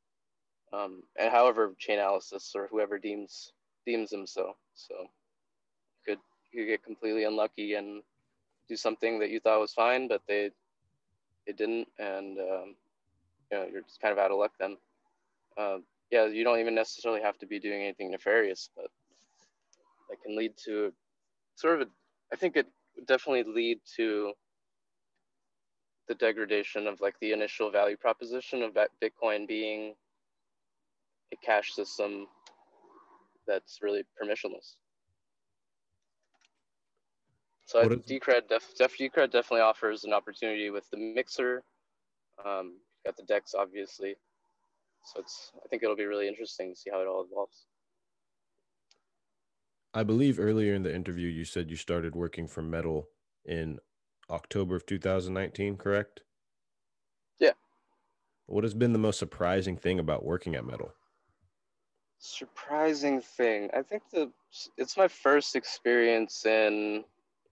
Um, 0.72 1.02
and 1.18 1.30
however 1.30 1.74
Chainalysis 1.80 2.54
or 2.54 2.66
whoever 2.66 2.98
deems 2.98 3.52
deems 3.86 4.10
them 4.10 4.26
so. 4.26 4.56
So 4.74 4.94
you 4.98 5.08
could 6.14 6.18
you 6.52 6.62
could 6.62 6.68
get 6.68 6.84
completely 6.84 7.24
unlucky 7.24 7.74
and 7.74 8.02
do 8.68 8.76
something 8.76 9.20
that 9.20 9.30
you 9.30 9.40
thought 9.40 9.60
was 9.60 9.72
fine, 9.72 10.08
but 10.08 10.22
they 10.26 10.50
it 11.46 11.56
didn't, 11.56 11.86
and 11.98 12.38
um, 12.38 12.74
you 13.50 13.58
know 13.58 13.66
you're 13.70 13.82
just 13.82 14.00
kind 14.00 14.12
of 14.12 14.18
out 14.18 14.32
of 14.32 14.38
luck 14.38 14.52
then. 14.58 14.76
Uh, 15.56 15.78
yeah, 16.10 16.26
you 16.26 16.44
don't 16.44 16.60
even 16.60 16.74
necessarily 16.74 17.22
have 17.22 17.38
to 17.38 17.46
be 17.46 17.58
doing 17.58 17.82
anything 17.82 18.10
nefarious, 18.10 18.68
but 18.76 18.86
that 20.10 20.22
can 20.22 20.36
lead 20.36 20.52
to 20.64 20.92
sort 21.54 21.80
of 21.80 21.88
a. 21.88 21.90
I 22.32 22.36
think 22.36 22.56
it 22.56 22.66
definitely 23.06 23.44
lead 23.52 23.78
to 23.96 24.32
the 26.08 26.14
degradation 26.14 26.86
of 26.86 27.00
like 27.00 27.14
the 27.20 27.32
initial 27.32 27.70
value 27.70 27.96
proposition 27.96 28.62
of 28.62 28.76
Bitcoin 29.02 29.46
being 29.46 29.94
a 31.32 31.36
cash 31.44 31.72
system 31.72 32.26
that's 33.46 33.78
really 33.82 34.02
permissionless. 34.20 34.76
So 37.66 37.80
what 37.82 38.06
Decred, 38.06 38.48
def, 38.48 38.74
def, 38.76 38.96
Decred 38.96 39.32
definitely 39.32 39.60
offers 39.60 40.04
an 40.04 40.12
opportunity 40.12 40.70
with 40.70 40.88
the 40.90 40.96
mixer. 40.96 41.64
Um, 42.44 42.76
got 43.04 43.16
the 43.16 43.24
DEX, 43.24 43.54
obviously. 43.54 44.14
So 45.04 45.20
it's 45.20 45.52
I 45.64 45.68
think 45.68 45.82
it'll 45.82 45.96
be 45.96 46.04
really 46.04 46.28
interesting 46.28 46.72
to 46.72 46.80
see 46.80 46.90
how 46.90 47.00
it 47.00 47.08
all 47.08 47.26
evolves. 47.28 47.66
I 49.96 50.02
believe 50.02 50.38
earlier 50.38 50.74
in 50.74 50.82
the 50.82 50.94
interview 50.94 51.26
you 51.26 51.46
said 51.46 51.70
you 51.70 51.76
started 51.78 52.14
working 52.14 52.46
for 52.46 52.60
Metal 52.60 53.08
in 53.46 53.78
October 54.28 54.76
of 54.76 54.84
2019, 54.84 55.78
correct? 55.78 56.20
Yeah. 57.38 57.52
What 58.44 58.62
has 58.64 58.74
been 58.74 58.92
the 58.92 58.98
most 58.98 59.18
surprising 59.18 59.78
thing 59.78 59.98
about 59.98 60.22
working 60.22 60.54
at 60.54 60.66
Metal? 60.66 60.92
Surprising 62.18 63.22
thing. 63.22 63.70
I 63.72 63.80
think 63.80 64.02
the 64.12 64.30
it's 64.76 64.98
my 64.98 65.08
first 65.08 65.56
experience 65.56 66.44
in 66.44 67.02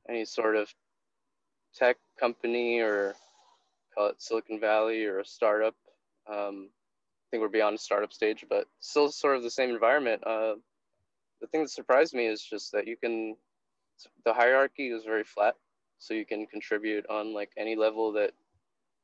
any 0.06 0.26
sort 0.26 0.56
of 0.56 0.68
tech 1.74 1.96
company 2.20 2.78
or 2.80 3.14
call 3.94 4.08
it 4.08 4.20
Silicon 4.20 4.60
Valley 4.60 5.06
or 5.06 5.20
a 5.20 5.24
startup. 5.24 5.76
Um, 6.30 6.68
I 6.68 7.24
think 7.30 7.40
we're 7.40 7.48
beyond 7.48 7.76
a 7.76 7.80
startup 7.80 8.12
stage, 8.12 8.44
but 8.50 8.66
still 8.80 9.10
sort 9.10 9.36
of 9.36 9.42
the 9.42 9.50
same 9.50 9.70
environment. 9.70 10.22
Uh, 10.26 10.56
the 11.44 11.48
thing 11.48 11.60
that 11.60 11.70
surprised 11.70 12.14
me 12.14 12.26
is 12.26 12.42
just 12.42 12.72
that 12.72 12.86
you 12.86 12.96
can, 12.96 13.36
the 14.24 14.32
hierarchy 14.32 14.88
is 14.88 15.04
very 15.04 15.24
flat, 15.24 15.54
so 15.98 16.14
you 16.14 16.24
can 16.24 16.46
contribute 16.46 17.04
on 17.10 17.34
like 17.34 17.50
any 17.58 17.76
level 17.76 18.12
that 18.12 18.30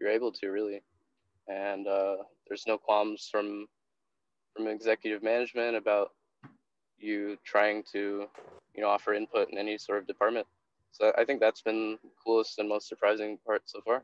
you're 0.01 0.09
able 0.09 0.33
to 0.33 0.49
really, 0.49 0.81
and 1.49 1.87
uh, 1.87 2.17
there's 2.49 2.65
no 2.67 2.79
qualms 2.79 3.29
from 3.31 3.67
from 4.57 4.69
executive 4.69 5.23
management 5.23 5.77
about 5.77 6.13
you 6.99 7.37
trying 7.45 7.85
to, 7.93 8.27
you 8.75 8.83
know, 8.83 8.89
offer 8.89 9.13
input 9.13 9.51
in 9.51 9.59
any 9.59 9.77
sort 9.77 9.99
of 9.99 10.07
department. 10.07 10.47
So 10.93 11.13
I 11.19 11.25
think 11.27 11.41
that's 11.41 11.61
been 11.61 11.99
coolest 12.25 12.59
and 12.59 12.69
most 12.69 12.89
surprising 12.89 13.39
part 13.47 13.63
so 13.67 13.81
far. 13.83 14.03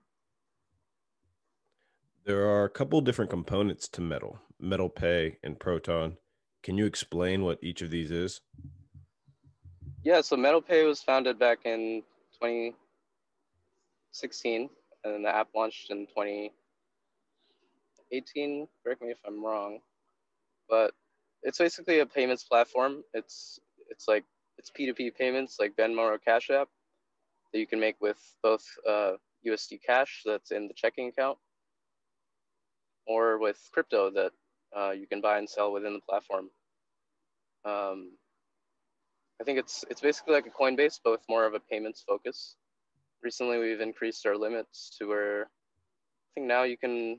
There 2.27 2.47
are 2.47 2.65
a 2.65 2.71
couple 2.71 3.01
different 3.01 3.31
components 3.31 3.89
to 3.89 4.03
Metal, 4.03 4.39
Metal 4.61 4.91
Pay 4.91 5.39
and 5.43 5.59
Proton. 5.59 6.19
Can 6.63 6.79
you 6.79 6.87
explain 6.87 7.45
what 7.45 7.59
each 7.63 7.83
of 7.83 7.91
these 7.91 8.11
is? 8.11 8.41
Yeah, 10.03 10.21
so 10.21 10.37
Metal 10.37 10.61
Pay 10.63 10.85
was 10.85 11.03
founded 11.03 11.39
back 11.39 11.61
in 11.65 12.03
2016, 12.41 14.69
and 15.05 15.15
then 15.15 15.23
the 15.23 15.35
app 15.35 15.49
launched 15.55 15.91
in 15.91 16.07
2018. 16.07 18.69
Correct 18.83 19.03
me 19.03 19.11
if 19.11 19.19
I'm 19.27 19.45
wrong, 19.45 19.81
but 20.69 20.93
it's 21.43 21.59
basically 21.59 22.01
a 22.01 22.07
payments 22.07 22.45
platform. 22.45 23.03
It's 23.15 23.61
it's 23.91 24.09
like 24.09 24.25
it's 24.59 24.71
P2P 24.71 25.15
payments 25.17 25.57
like 25.61 25.77
Venmo 25.77 26.01
or 26.01 26.19
Cash 26.19 26.51
App 26.51 26.69
that 27.53 27.59
you 27.59 27.67
can 27.67 27.81
make 27.81 27.97
with 28.01 28.19
both 28.43 28.65
uh, 28.89 29.13
USD 29.47 29.81
Cash 29.85 30.23
that's 30.25 30.51
in 30.51 30.69
the 30.69 30.75
checking 30.75 31.09
account 31.09 31.39
or 33.07 33.39
with 33.39 33.59
crypto 33.73 34.11
that 34.11 34.33
uh, 34.75 34.91
you 34.91 35.07
can 35.07 35.21
buy 35.21 35.39
and 35.39 35.49
sell 35.49 35.73
within 35.73 35.93
the 35.93 36.01
platform. 36.09 36.51
Um, 37.65 38.13
I 39.41 39.45
think 39.45 39.59
it's 39.59 39.85
it's 39.91 40.01
basically 40.01 40.35
like 40.35 40.47
a 40.47 40.51
Coinbase, 40.51 41.01
but 41.05 41.11
with 41.11 41.29
more 41.29 41.45
of 41.45 41.55
a 41.55 41.61
payments 41.61 42.03
focus. 42.07 42.57
Recently, 43.23 43.59
we've 43.59 43.81
increased 43.81 44.27
our 44.27 44.37
limits 44.37 44.97
to 44.99 45.07
where 45.07 45.43
I 45.43 46.29
think 46.35 46.47
now 46.47 46.63
you 46.63 46.79
can 46.79 47.19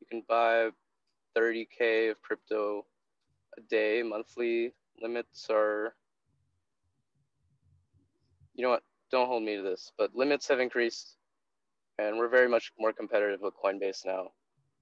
you 0.00 0.06
can 0.10 0.22
buy 0.28 0.70
30k 1.36 2.10
of 2.10 2.22
crypto 2.22 2.86
a 3.58 3.60
day. 3.62 4.02
Monthly 4.02 4.72
limits 5.02 5.48
are 5.50 5.94
you 8.54 8.64
know 8.64 8.70
what? 8.70 8.82
Don't 9.10 9.26
hold 9.26 9.42
me 9.42 9.56
to 9.56 9.62
this, 9.62 9.92
but 9.98 10.14
limits 10.14 10.46
have 10.48 10.60
increased, 10.60 11.16
and 11.98 12.16
we're 12.16 12.28
very 12.28 12.48
much 12.48 12.72
more 12.78 12.92
competitive 12.92 13.40
with 13.40 13.54
Coinbase 13.62 14.06
now. 14.06 14.28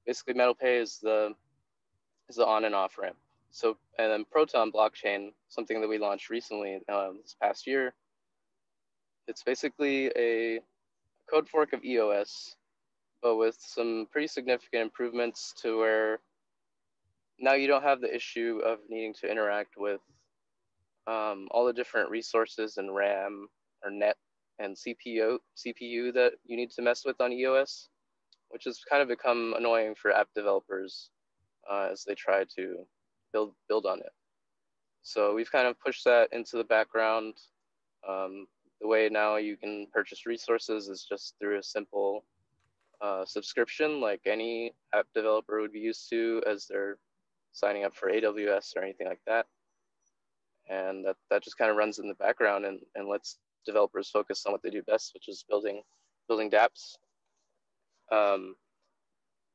Basically, 0.08 0.32
MetalPay 0.32 0.80
is 0.80 0.98
the 1.02 1.34
is 2.30 2.36
the 2.36 2.46
on 2.46 2.64
and 2.64 2.74
off 2.74 2.96
ramp. 2.96 3.16
So, 3.50 3.76
and 3.98 4.10
then 4.10 4.24
Proton 4.24 4.72
blockchain, 4.72 5.32
something 5.50 5.82
that 5.82 5.88
we 5.88 5.98
launched 5.98 6.30
recently 6.30 6.78
uh, 6.88 7.10
this 7.22 7.36
past 7.42 7.66
year. 7.66 7.92
It's 9.26 9.42
basically 9.42 10.10
a 10.16 10.60
code 11.30 11.46
fork 11.46 11.74
of 11.74 11.84
EOS, 11.84 12.56
but 13.22 13.36
with 13.36 13.58
some 13.60 14.06
pretty 14.10 14.28
significant 14.28 14.82
improvements 14.82 15.52
to 15.60 15.76
where 15.76 16.20
now 17.38 17.52
you 17.52 17.66
don't 17.66 17.82
have 17.82 18.00
the 18.00 18.14
issue 18.14 18.62
of 18.64 18.78
needing 18.88 19.12
to 19.20 19.30
interact 19.30 19.74
with 19.76 20.00
um, 21.06 21.48
all 21.50 21.66
the 21.66 21.72
different 21.74 22.08
resources 22.08 22.78
and 22.78 22.94
RAM 22.94 23.46
or 23.84 23.90
net 23.90 24.16
and 24.58 24.74
CPU 24.74 25.36
CPU 25.54 26.14
that 26.14 26.32
you 26.46 26.56
need 26.56 26.70
to 26.70 26.82
mess 26.82 27.04
with 27.04 27.20
on 27.20 27.30
EOS, 27.30 27.90
which 28.50 28.64
has 28.64 28.80
kind 28.88 29.02
of 29.02 29.08
become 29.08 29.54
annoying 29.56 29.94
for 29.94 30.12
app 30.12 30.28
developers 30.34 31.10
uh, 31.70 31.88
as 31.90 32.04
they 32.04 32.14
try 32.14 32.44
to 32.56 32.86
build 33.32 33.52
build 33.68 33.86
on 33.86 34.00
it. 34.00 34.12
So 35.02 35.34
we've 35.34 35.50
kind 35.50 35.66
of 35.66 35.78
pushed 35.80 36.04
that 36.04 36.32
into 36.32 36.56
the 36.56 36.64
background. 36.64 37.34
Um, 38.08 38.46
the 38.80 38.86
way 38.86 39.08
now 39.10 39.36
you 39.36 39.56
can 39.56 39.86
purchase 39.92 40.26
resources 40.26 40.88
is 40.88 41.04
just 41.08 41.34
through 41.40 41.58
a 41.58 41.62
simple 41.62 42.24
uh, 43.00 43.24
subscription, 43.24 44.00
like 44.00 44.20
any 44.26 44.72
app 44.94 45.06
developer 45.14 45.60
would 45.60 45.72
be 45.72 45.80
used 45.80 46.08
to 46.10 46.42
as 46.46 46.66
they're 46.66 46.98
signing 47.52 47.84
up 47.84 47.94
for 47.94 48.10
AWS 48.10 48.76
or 48.76 48.82
anything 48.82 49.06
like 49.06 49.20
that. 49.26 49.46
And 50.68 51.04
that, 51.04 51.16
that 51.30 51.42
just 51.42 51.56
kind 51.56 51.70
of 51.70 51.76
runs 51.76 51.98
in 51.98 52.08
the 52.08 52.14
background 52.14 52.64
and, 52.64 52.80
and 52.94 53.08
lets 53.08 53.38
developers 53.64 54.10
focus 54.10 54.44
on 54.46 54.52
what 54.52 54.62
they 54.62 54.70
do 54.70 54.82
best, 54.82 55.14
which 55.14 55.28
is 55.28 55.44
building 55.48 55.82
building 56.28 56.50
dApps. 56.50 56.96
Um, 58.10 58.54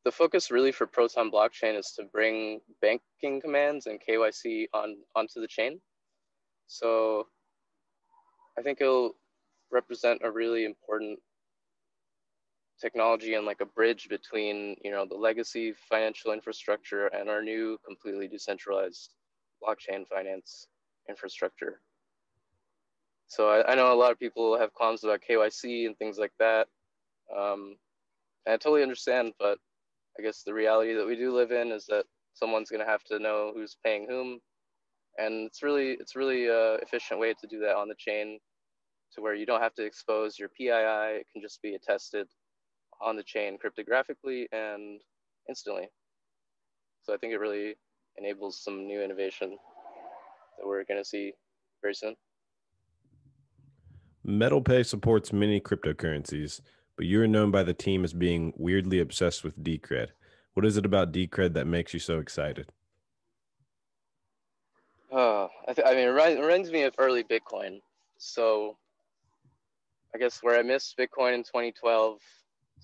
the 0.05 0.11
focus 0.11 0.51
really 0.51 0.71
for 0.71 0.85
Proton 0.85 1.31
blockchain 1.31 1.77
is 1.77 1.91
to 1.97 2.03
bring 2.03 2.59
banking 2.81 3.41
commands 3.41 3.87
and 3.87 4.01
KYC 4.01 4.67
on 4.73 4.97
onto 5.15 5.39
the 5.39 5.47
chain. 5.47 5.79
So 6.67 7.27
I 8.57 8.61
think 8.61 8.81
it'll 8.81 9.13
represent 9.71 10.21
a 10.23 10.31
really 10.31 10.65
important 10.65 11.19
technology 12.79 13.35
and 13.35 13.45
like 13.45 13.61
a 13.61 13.65
bridge 13.65 14.07
between 14.09 14.75
you 14.83 14.91
know 14.91 15.05
the 15.09 15.15
legacy 15.15 15.73
financial 15.89 16.33
infrastructure 16.33 17.07
and 17.07 17.29
our 17.29 17.41
new 17.41 17.77
completely 17.85 18.27
decentralized 18.27 19.11
blockchain 19.63 20.05
finance 20.07 20.67
infrastructure. 21.09 21.79
So 23.27 23.49
I, 23.49 23.71
I, 23.71 23.75
know 23.75 23.93
a 23.93 23.95
lot 23.95 24.11
of 24.11 24.19
people 24.19 24.59
have 24.59 24.73
qualms 24.73 25.03
about 25.03 25.21
KYC 25.27 25.87
and 25.87 25.97
things 25.97 26.19
like 26.19 26.33
that. 26.39 26.67
Um, 27.35 27.77
I 28.47 28.51
totally 28.51 28.83
understand, 28.83 29.33
but 29.39 29.57
I 30.19 30.21
guess 30.21 30.43
the 30.43 30.53
reality 30.53 30.93
that 30.93 31.07
we 31.07 31.15
do 31.15 31.33
live 31.35 31.51
in 31.51 31.71
is 31.71 31.85
that 31.87 32.05
someone's 32.33 32.69
going 32.69 32.83
to 32.83 32.91
have 32.91 33.03
to 33.05 33.19
know 33.19 33.51
who's 33.53 33.77
paying 33.83 34.05
whom, 34.07 34.39
and 35.17 35.47
it's 35.47 35.63
really 35.63 35.91
it's 35.99 36.15
really 36.15 36.47
a 36.47 36.75
efficient 36.75 37.19
way 37.19 37.33
to 37.33 37.47
do 37.47 37.59
that 37.59 37.75
on 37.75 37.87
the 37.87 37.95
chain, 37.97 38.39
to 39.13 39.21
where 39.21 39.35
you 39.35 39.45
don't 39.45 39.61
have 39.61 39.75
to 39.75 39.85
expose 39.85 40.37
your 40.37 40.49
PII. 40.49 41.19
It 41.19 41.27
can 41.31 41.41
just 41.41 41.61
be 41.61 41.75
attested 41.75 42.27
on 43.01 43.15
the 43.15 43.23
chain 43.23 43.57
cryptographically 43.57 44.45
and 44.51 45.01
instantly. 45.47 45.87
So 47.03 47.13
I 47.13 47.17
think 47.17 47.33
it 47.33 47.39
really 47.39 47.75
enables 48.17 48.63
some 48.63 48.87
new 48.87 49.01
innovation 49.01 49.57
that 50.57 50.65
we're 50.65 50.83
going 50.85 51.01
to 51.01 51.05
see 51.07 51.33
very 51.81 51.93
soon. 51.93 52.15
MetalPay 54.25 54.85
supports 54.85 55.33
many 55.33 55.59
cryptocurrencies, 55.59 56.61
but 56.95 57.05
you're 57.05 57.27
known 57.27 57.51
by 57.51 57.63
the 57.63 57.73
team 57.73 58.03
as 58.03 58.13
being 58.13 58.53
weirdly 58.55 58.99
obsessed 58.99 59.43
with 59.43 59.63
Decred. 59.63 60.09
What 60.53 60.65
is 60.65 60.77
it 60.77 60.85
about 60.85 61.11
Decred 61.11 61.53
that 61.53 61.65
makes 61.65 61.93
you 61.93 61.99
so 61.99 62.19
excited? 62.19 62.71
Uh, 65.11 65.47
I, 65.67 65.73
th- 65.73 65.87
I 65.87 65.93
mean, 65.93 66.07
it 66.07 66.41
reminds 66.41 66.71
me 66.71 66.83
of 66.83 66.95
early 66.97 67.23
Bitcoin. 67.23 67.81
So 68.17 68.77
I 70.13 70.17
guess 70.17 70.39
where 70.41 70.57
I 70.57 70.61
missed 70.61 70.97
Bitcoin 70.97 71.33
in 71.33 71.43
2012 71.43 72.19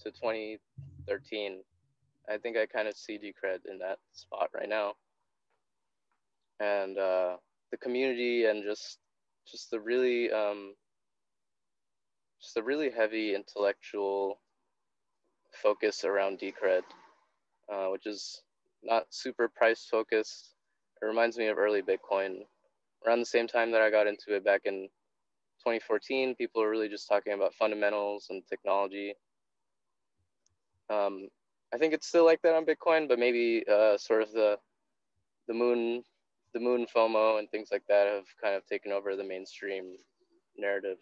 to 0.04 0.12
2013, 0.12 1.62
I 2.30 2.38
think 2.38 2.58
I 2.58 2.66
kind 2.66 2.88
of 2.88 2.96
see 2.96 3.18
Decred 3.18 3.70
in 3.70 3.78
that 3.80 4.00
spot 4.14 4.50
right 4.54 4.70
now. 4.70 4.94
And 6.60 6.98
uh, 6.98 7.38
the 7.72 7.78
community 7.78 8.46
and 8.46 8.64
just 8.64 9.00
just 9.50 9.72
the 9.72 9.80
really 9.80 10.32
um, 10.32 10.76
just 12.42 12.58
a 12.58 12.64
really 12.64 12.90
heavy 12.90 13.36
intellectual 13.36 14.40
focus 15.52 16.04
around 16.04 16.40
Decred, 16.40 16.84
uh, 17.72 17.88
which 17.88 18.06
is 18.06 18.42
not 18.84 19.06
super 19.10 19.50
price 19.50 19.88
focused. 19.90 20.56
It 21.02 21.06
reminds 21.06 21.38
me 21.38 21.48
of 21.48 21.58
early 21.58 21.82
Bitcoin. 21.82 22.40
Around 23.06 23.20
the 23.20 23.26
same 23.26 23.48
time 23.48 23.72
that 23.72 23.82
I 23.82 23.90
got 23.90 24.08
into 24.08 24.36
it 24.36 24.44
back 24.44 24.62
in 24.66 24.90
2014, 25.60 26.36
people 26.36 26.62
were 26.62 26.70
really 26.70 26.90
just 26.90 27.08
talking 27.08 27.34
about 27.34 27.54
fundamentals 27.54 28.28
and 28.30 28.44
technology. 28.48 29.14
Um, 30.90 31.28
I 31.74 31.78
think 31.78 31.94
it's 31.94 32.08
still 32.08 32.26
like 32.26 32.42
that 32.42 32.56
on 32.56 32.66
Bitcoin, 32.66 33.08
but 33.08 33.20
maybe 33.20 33.64
uh, 33.72 33.98
sort 33.98 34.22
of 34.22 34.32
the 34.32 34.58
the 35.48 35.54
moon 35.54 36.04
the 36.54 36.60
moon 36.60 36.86
FOMO 36.96 37.38
and 37.40 37.50
things 37.50 37.70
like 37.72 37.84
that 37.90 38.08
have 38.08 38.26
kind 38.42 38.56
of 38.56 38.66
taken 38.66 38.92
over 38.92 39.16
the 39.16 39.24
mainstream 39.24 39.98
narrative 40.58 40.98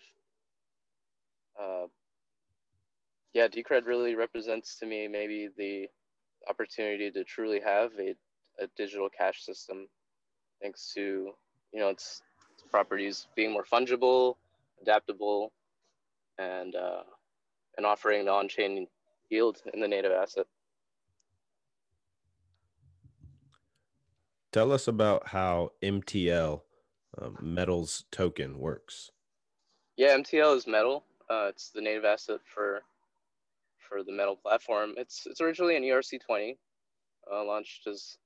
uh, 1.62 1.88
yeah, 3.34 3.48
Decred 3.48 3.86
really 3.86 4.16
represents 4.16 4.80
to 4.80 4.86
me 4.86 5.08
maybe 5.08 5.50
the 5.58 5.88
opportunity 6.50 7.12
to 7.12 7.24
truly 7.24 7.60
have 7.60 7.92
a, 8.00 8.16
a 8.64 8.68
digital 8.76 9.10
cash 9.10 9.44
system, 9.44 9.88
thanks 10.62 10.92
to 10.96 11.32
you 11.74 11.80
know 11.80 11.90
its, 11.90 12.22
its 12.54 12.64
properties 12.70 13.28
being 13.36 13.52
more 13.52 13.66
fungible, 13.66 14.36
adaptable, 14.82 15.52
and 16.38 16.76
uh, 16.76 17.04
and 17.78 17.86
offering 17.86 18.26
the 18.26 18.32
on-chain 18.32 18.88
yield 19.30 19.62
in 19.74 19.80
the 19.80 19.88
native 19.88 20.12
asset. 20.12 20.46
Tell 24.52 24.72
us 24.72 24.88
about 24.88 25.28
how 25.28 25.74
MTL 25.84 26.62
um, 27.22 27.38
Metals 27.42 28.06
token 28.12 28.58
works. 28.58 29.12
Yeah, 29.98 30.18
MTL 30.18 30.56
is 30.56 30.66
Metal. 30.66 31.04
Uh, 31.30 31.48
it's 31.50 31.72
the 31.72 31.82
native 31.82 32.06
asset 32.06 32.40
for 32.46 32.82
for 33.80 34.04
the 34.04 34.12
metal 34.12 34.36
platform. 34.36 34.94
It's 34.98 35.26
it's 35.26 35.42
originally 35.42 35.76
an 35.76 35.84
ERC20, 35.84 36.58
uh, 37.32 37.44
launched 37.44 37.88
as 37.88 38.18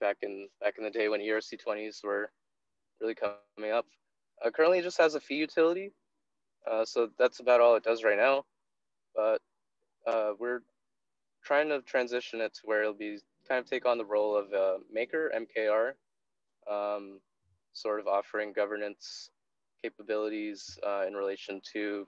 back 0.00 0.18
in 0.22 0.48
back 0.60 0.74
in 0.78 0.84
the 0.84 0.90
day 0.90 1.08
when 1.08 1.20
ERC20s 1.20 2.02
were 2.04 2.30
really 3.00 3.14
coming 3.14 3.72
up. 3.72 3.86
Uh, 4.44 4.50
currently, 4.50 4.78
it 4.78 4.84
just 4.84 4.98
has 4.98 5.14
a 5.14 5.20
fee 5.20 5.36
utility, 5.36 5.92
uh, 6.70 6.84
so 6.84 7.10
that's 7.18 7.40
about 7.40 7.60
all 7.60 7.76
it 7.76 7.84
does 7.84 8.02
right 8.02 8.16
now. 8.16 8.44
But 9.14 9.40
uh, 10.06 10.32
we're 10.38 10.62
trying 11.44 11.68
to 11.68 11.82
transition 11.82 12.40
it 12.40 12.54
to 12.54 12.60
where 12.64 12.80
it'll 12.80 12.94
be 12.94 13.18
kind 13.48 13.58
of 13.58 13.68
take 13.68 13.86
on 13.86 13.98
the 13.98 14.04
role 14.04 14.36
of 14.36 14.52
a 14.52 14.78
maker 14.92 15.32
MKR, 15.36 15.92
um, 16.70 17.20
sort 17.72 18.00
of 18.00 18.06
offering 18.06 18.52
governance 18.52 19.30
capabilities 19.82 20.78
uh, 20.86 21.04
in 21.06 21.14
relation 21.14 21.60
to 21.72 22.06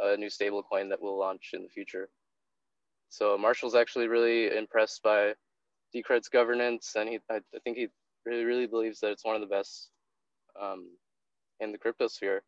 a 0.00 0.16
new 0.16 0.28
stablecoin 0.28 0.88
that 0.90 1.00
we'll 1.00 1.18
launch 1.18 1.50
in 1.52 1.62
the 1.62 1.68
future. 1.68 2.08
So 3.08 3.38
Marshall's 3.38 3.74
actually 3.74 4.08
really 4.08 4.56
impressed 4.56 5.02
by 5.02 5.34
Decred's 5.94 6.28
governance, 6.28 6.94
and 6.96 7.08
he 7.08 7.18
I, 7.30 7.36
I 7.36 7.58
think 7.64 7.76
he 7.76 7.88
really 8.24 8.44
really 8.44 8.66
believes 8.66 9.00
that 9.00 9.10
it's 9.10 9.24
one 9.24 9.34
of 9.34 9.40
the 9.40 9.46
best 9.46 9.90
um, 10.60 10.88
in 11.60 11.72
the 11.72 11.78
crypto 11.78 12.08
sphere. 12.08 12.42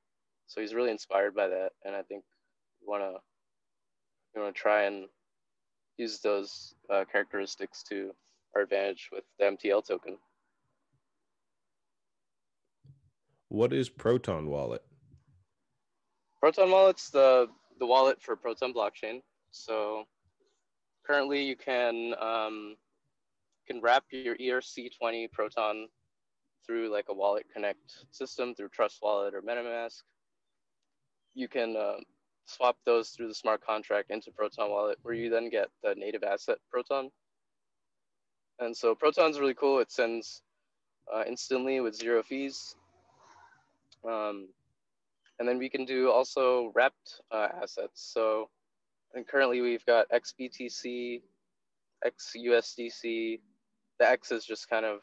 So 0.46 0.60
he's 0.60 0.74
really 0.74 0.90
inspired 0.90 1.34
by 1.34 1.48
that, 1.48 1.70
and 1.84 1.94
I 1.94 2.02
think 2.02 2.24
we 2.80 2.88
want 2.88 3.02
to 3.02 3.18
we 4.34 4.42
want 4.42 4.54
to 4.54 4.60
try 4.60 4.84
and 4.84 5.06
use 5.96 6.20
those 6.20 6.74
uh, 6.90 7.04
characteristics 7.10 7.82
to 7.84 8.12
our 8.54 8.62
advantage 8.62 9.08
with 9.12 9.24
the 9.38 9.44
MTL 9.46 9.86
token. 9.86 10.16
What 13.48 13.72
is 13.72 13.88
Proton 13.88 14.48
Wallet? 14.48 14.82
Proton 16.40 16.70
Wallet's 16.70 17.10
the 17.10 17.48
the 17.78 17.86
wallet 17.86 18.20
for 18.20 18.36
Proton 18.36 18.72
blockchain. 18.72 19.20
So 19.50 20.04
currently, 21.06 21.44
you 21.44 21.56
can 21.56 22.14
um, 22.20 22.76
can 23.66 23.80
wrap 23.80 24.04
your 24.10 24.36
ERC20 24.36 25.30
Proton 25.32 25.88
through 26.66 26.92
like 26.92 27.06
a 27.08 27.14
wallet 27.14 27.46
connect 27.52 28.04
system 28.10 28.54
through 28.54 28.68
Trust 28.68 28.98
Wallet 29.02 29.34
or 29.34 29.42
MetaMask. 29.42 30.02
You 31.34 31.48
can 31.48 31.76
uh, 31.76 31.96
swap 32.46 32.76
those 32.84 33.10
through 33.10 33.28
the 33.28 33.34
smart 33.34 33.64
contract 33.64 34.10
into 34.10 34.30
Proton 34.30 34.70
Wallet, 34.70 34.98
where 35.02 35.14
you 35.14 35.30
then 35.30 35.50
get 35.50 35.68
the 35.82 35.94
native 35.94 36.22
asset 36.22 36.58
Proton. 36.70 37.10
And 38.58 38.76
so 38.76 38.94
Proton's 38.94 39.38
really 39.38 39.54
cool. 39.54 39.78
It 39.78 39.92
sends 39.92 40.42
uh, 41.12 41.24
instantly 41.26 41.80
with 41.80 41.94
zero 41.94 42.22
fees. 42.22 42.74
Um, 44.08 44.48
and 45.38 45.48
then 45.48 45.58
we 45.58 45.68
can 45.68 45.84
do 45.84 46.10
also 46.10 46.72
wrapped 46.74 47.20
uh, 47.30 47.48
assets. 47.62 48.10
So 48.12 48.48
and 49.14 49.26
currently 49.26 49.60
we've 49.60 49.84
got 49.86 50.06
XBTC, 50.10 51.22
XUSDC. 52.04 53.40
The 53.98 54.08
X 54.08 54.30
is 54.32 54.44
just 54.44 54.68
kind 54.68 54.84
of 54.84 55.00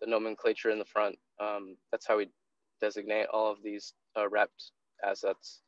the 0.00 0.06
nomenclature 0.06 0.70
in 0.70 0.78
the 0.78 0.84
front. 0.84 1.18
Um, 1.38 1.76
that's 1.90 2.06
how 2.06 2.18
we 2.18 2.28
designate 2.80 3.26
all 3.32 3.50
of 3.50 3.62
these 3.62 3.92
uh, 4.16 4.28
wrapped 4.28 4.72
assets. 5.04 5.60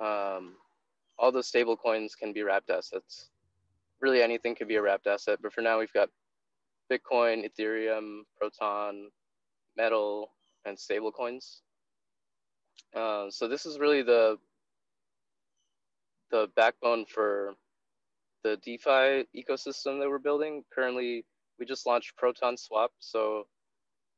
Um, 0.00 0.54
all 1.18 1.32
the 1.32 1.42
stable 1.42 1.76
coins 1.76 2.14
can 2.14 2.32
be 2.32 2.42
wrapped 2.42 2.70
assets. 2.70 3.30
Really 4.00 4.22
anything 4.22 4.54
can 4.54 4.68
be 4.68 4.76
a 4.76 4.82
wrapped 4.82 5.06
asset, 5.06 5.38
but 5.42 5.52
for 5.52 5.60
now 5.60 5.78
we've 5.78 5.92
got 5.92 6.08
Bitcoin, 6.90 7.48
Ethereum, 7.48 8.20
Proton, 8.38 9.10
Metal, 9.76 10.30
and 10.64 10.78
stable 10.78 11.12
coins. 11.12 11.62
Uh, 12.94 13.30
so 13.30 13.48
this 13.48 13.66
is 13.66 13.78
really 13.78 14.02
the 14.02 14.38
the 16.30 16.48
backbone 16.54 17.04
for 17.06 17.54
the 18.44 18.56
DeFi 18.64 19.26
ecosystem 19.36 19.98
that 20.00 20.08
we're 20.08 20.18
building. 20.18 20.64
Currently, 20.72 21.24
we 21.58 21.66
just 21.66 21.86
launched 21.86 22.16
Proton 22.16 22.56
Swap. 22.56 22.92
So 23.00 23.46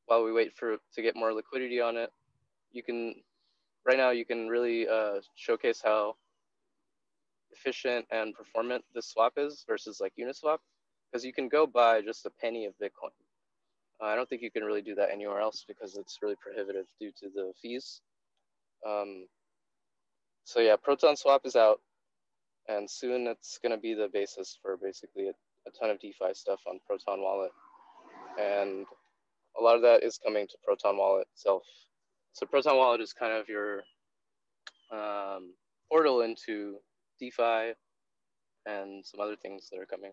while 0.05 0.23
we 0.23 0.31
wait 0.31 0.55
for 0.55 0.77
to 0.95 1.01
get 1.01 1.15
more 1.15 1.33
liquidity 1.33 1.81
on 1.81 1.97
it, 1.97 2.11
you 2.71 2.83
can 2.83 3.15
right 3.85 3.97
now 3.97 4.11
you 4.11 4.25
can 4.25 4.47
really 4.47 4.87
uh, 4.87 5.19
showcase 5.35 5.81
how 5.83 6.15
efficient 7.51 8.05
and 8.11 8.33
performant 8.33 8.83
this 8.95 9.07
swap 9.07 9.33
is 9.37 9.63
versus 9.67 9.99
like 10.01 10.13
Uniswap, 10.19 10.57
because 11.11 11.23
you 11.23 11.33
can 11.33 11.47
go 11.47 11.67
buy 11.67 12.01
just 12.01 12.25
a 12.25 12.29
penny 12.29 12.65
of 12.65 12.73
Bitcoin. 12.81 13.13
Uh, 14.01 14.05
I 14.05 14.15
don't 14.15 14.27
think 14.27 14.41
you 14.41 14.51
can 14.51 14.63
really 14.63 14.81
do 14.81 14.95
that 14.95 15.11
anywhere 15.11 15.39
else 15.39 15.63
because 15.67 15.95
it's 15.95 16.19
really 16.21 16.35
prohibitive 16.35 16.85
due 16.99 17.11
to 17.19 17.29
the 17.33 17.53
fees. 17.61 18.01
Um, 18.87 19.27
so 20.43 20.59
yeah, 20.59 20.75
Proton 20.75 21.15
Swap 21.15 21.45
is 21.45 21.55
out, 21.55 21.79
and 22.67 22.89
soon 22.89 23.27
it's 23.27 23.57
going 23.61 23.71
to 23.71 23.77
be 23.77 23.93
the 23.93 24.09
basis 24.11 24.57
for 24.61 24.77
basically 24.77 25.27
a, 25.27 25.33
a 25.67 25.71
ton 25.79 25.89
of 25.89 25.99
DeFi 25.99 26.33
stuff 26.33 26.59
on 26.67 26.79
Proton 26.85 27.21
Wallet, 27.21 27.51
and 28.39 28.85
a 29.59 29.63
lot 29.63 29.75
of 29.75 29.81
that 29.83 30.03
is 30.03 30.17
coming 30.17 30.47
to 30.47 30.57
Proton 30.63 30.97
Wallet 30.97 31.27
itself. 31.33 31.63
So 32.33 32.45
Proton 32.45 32.77
Wallet 32.77 33.01
is 33.01 33.13
kind 33.13 33.33
of 33.33 33.47
your 33.47 33.83
um, 34.91 35.53
portal 35.89 36.21
into 36.21 36.77
DeFi 37.19 37.73
and 38.65 39.05
some 39.05 39.19
other 39.19 39.35
things 39.35 39.69
that 39.71 39.79
are 39.79 39.85
coming. 39.85 40.11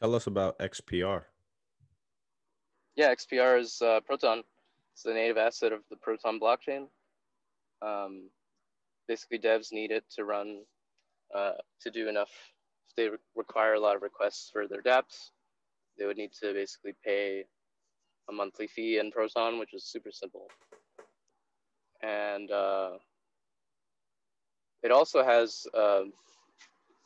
Tell 0.00 0.14
us 0.14 0.26
about 0.26 0.58
XPR. 0.58 1.22
Yeah, 2.96 3.14
XPR 3.14 3.60
is 3.60 3.80
uh, 3.82 4.00
Proton. 4.00 4.42
It's 4.96 5.02
the 5.02 5.12
native 5.12 5.36
asset 5.36 5.74
of 5.74 5.82
the 5.90 5.96
Proton 5.96 6.40
blockchain. 6.40 6.86
Um, 7.82 8.30
basically, 9.06 9.38
devs 9.38 9.70
need 9.70 9.90
it 9.90 10.04
to 10.16 10.24
run, 10.24 10.62
uh, 11.34 11.52
to 11.82 11.90
do 11.90 12.08
enough. 12.08 12.30
If 12.88 12.96
they 12.96 13.08
re- 13.10 13.18
require 13.34 13.74
a 13.74 13.80
lot 13.80 13.96
of 13.96 14.00
requests 14.00 14.48
for 14.50 14.66
their 14.66 14.80
dApps, 14.80 15.32
they 15.98 16.06
would 16.06 16.16
need 16.16 16.32
to 16.40 16.54
basically 16.54 16.94
pay 17.04 17.44
a 18.30 18.32
monthly 18.32 18.66
fee 18.66 18.98
in 18.98 19.12
Proton, 19.12 19.58
which 19.58 19.74
is 19.74 19.84
super 19.84 20.10
simple. 20.10 20.48
And 22.02 22.50
uh, 22.50 22.92
it 24.82 24.92
also 24.92 25.22
has 25.22 25.66
uh, 25.74 26.04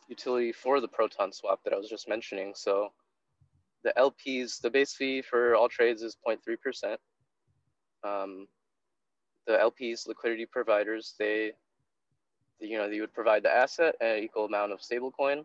utility 0.07 0.53
for 0.53 0.81
the 0.81 0.87
Proton 0.87 1.33
swap 1.33 1.65
that 1.65 1.73
I 1.73 1.77
was 1.77 1.89
just 1.89 2.09
mentioning. 2.09 2.53
So 2.55 2.93
the 3.83 3.93
LPs, 3.99 4.61
the 4.61 4.71
base 4.71 4.95
fee 4.95 5.23
for 5.23 5.57
all 5.57 5.69
trades 5.69 6.03
is 6.03 6.17
0.3%. 6.25 6.97
Um, 8.05 8.47
the 9.47 9.53
LPs, 9.53 10.07
liquidity 10.07 10.47
providers, 10.47 11.15
they, 11.19 11.53
you 12.61 12.79
know, 12.79 12.89
they 12.89 13.01
would 13.01 13.13
provide 13.13 13.43
the 13.43 13.51
asset 13.51 13.95
at 14.01 14.19
an 14.19 14.25
equal 14.25 14.45
amount 14.45 14.73
of 14.73 14.81
stablecoin. 14.81 15.45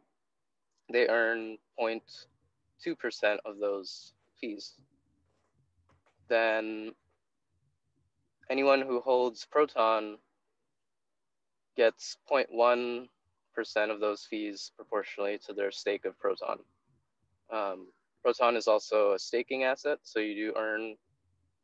They 0.92 1.08
earn 1.08 1.58
0.2% 1.80 3.38
of 3.46 3.58
those 3.60 4.14
fees. 4.40 4.74
Then 6.28 6.92
anyone 8.50 8.82
who 8.82 9.02
holds 9.02 9.46
Proton 9.46 10.18
gets 11.76 12.18
0.1% 12.32 13.08
of 13.92 14.00
those 14.00 14.26
fees 14.26 14.72
proportionally 14.76 15.40
to 15.46 15.54
their 15.54 15.72
stake 15.72 16.06
of 16.06 16.18
Proton. 16.20 16.60
Um, 17.52 17.88
Proton 18.24 18.56
is 18.56 18.68
also 18.68 19.14
a 19.14 19.20
staking 19.20 19.64
asset, 19.64 20.00
so 20.04 20.20
you 20.20 20.36
do 20.36 20.54
earn 20.58 20.96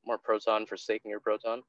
more 0.05 0.17
Proton 0.17 0.65
for 0.65 0.77
staking 0.77 1.11
your 1.11 1.19
Proton. 1.19 1.61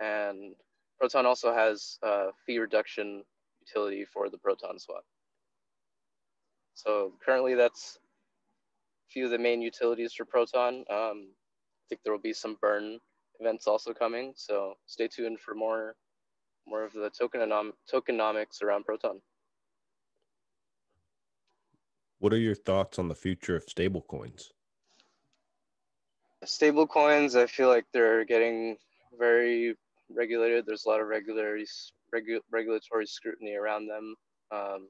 And 0.00 0.54
Proton 0.98 1.26
also 1.26 1.52
has 1.52 1.98
fee 2.46 2.58
reduction 2.58 3.24
utility 3.60 4.04
for 4.04 4.28
the 4.28 4.38
Proton 4.38 4.78
swap. 4.78 5.04
So 6.74 7.12
currently 7.24 7.54
that's 7.54 7.98
a 9.08 9.12
few 9.12 9.24
of 9.24 9.30
the 9.30 9.38
main 9.38 9.62
utilities 9.62 10.12
for 10.12 10.24
Proton. 10.24 10.84
Um, 10.90 11.28
I 11.30 11.84
think 11.88 12.02
there 12.02 12.12
will 12.12 12.20
be 12.20 12.32
some 12.32 12.58
burn 12.60 12.98
events 13.40 13.66
also 13.66 13.92
coming, 13.92 14.32
so 14.36 14.74
stay 14.86 15.08
tuned 15.08 15.40
for 15.40 15.54
more 15.54 15.96
more 16.68 16.82
of 16.82 16.92
the 16.92 17.10
tokenom- 17.10 17.72
tokenomics 17.92 18.60
around 18.60 18.84
Proton. 18.84 19.20
What 22.18 22.32
are 22.32 22.38
your 22.38 22.56
thoughts 22.56 22.98
on 22.98 23.08
the 23.08 23.14
future 23.14 23.54
of 23.54 23.66
stablecoins? 23.66 24.50
Stable 26.44 26.86
coins, 26.86 27.34
I 27.34 27.46
feel 27.46 27.68
like 27.68 27.86
they're 27.92 28.24
getting 28.24 28.76
very 29.18 29.76
regulated. 30.14 30.66
There's 30.66 30.84
a 30.84 30.88
lot 30.88 31.00
of 31.00 31.08
regulatory 31.08 31.66
regu- 32.14 32.40
regulatory 32.50 33.06
scrutiny 33.06 33.54
around 33.54 33.86
them. 33.86 34.14
Um, 34.50 34.88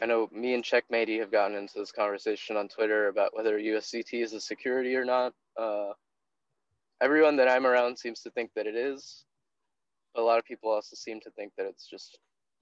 I 0.00 0.06
know 0.06 0.28
me 0.32 0.54
and 0.54 0.64
Checkmatey 0.64 1.18
have 1.20 1.30
gotten 1.30 1.56
into 1.56 1.78
this 1.78 1.92
conversation 1.92 2.56
on 2.56 2.68
Twitter 2.68 3.08
about 3.08 3.34
whether 3.34 3.58
USDT 3.58 4.22
is 4.22 4.32
a 4.32 4.40
security 4.40 4.96
or 4.96 5.04
not. 5.04 5.32
Uh, 5.56 5.92
everyone 7.00 7.36
that 7.36 7.48
I'm 7.48 7.66
around 7.66 7.98
seems 7.98 8.20
to 8.22 8.30
think 8.30 8.50
that 8.54 8.66
it 8.66 8.74
is. 8.74 9.24
But 10.14 10.22
a 10.22 10.24
lot 10.24 10.38
of 10.38 10.44
people 10.44 10.70
also 10.70 10.96
seem 10.96 11.20
to 11.20 11.30
think 11.30 11.52
that 11.56 11.66
it's 11.66 11.86
just 11.88 12.18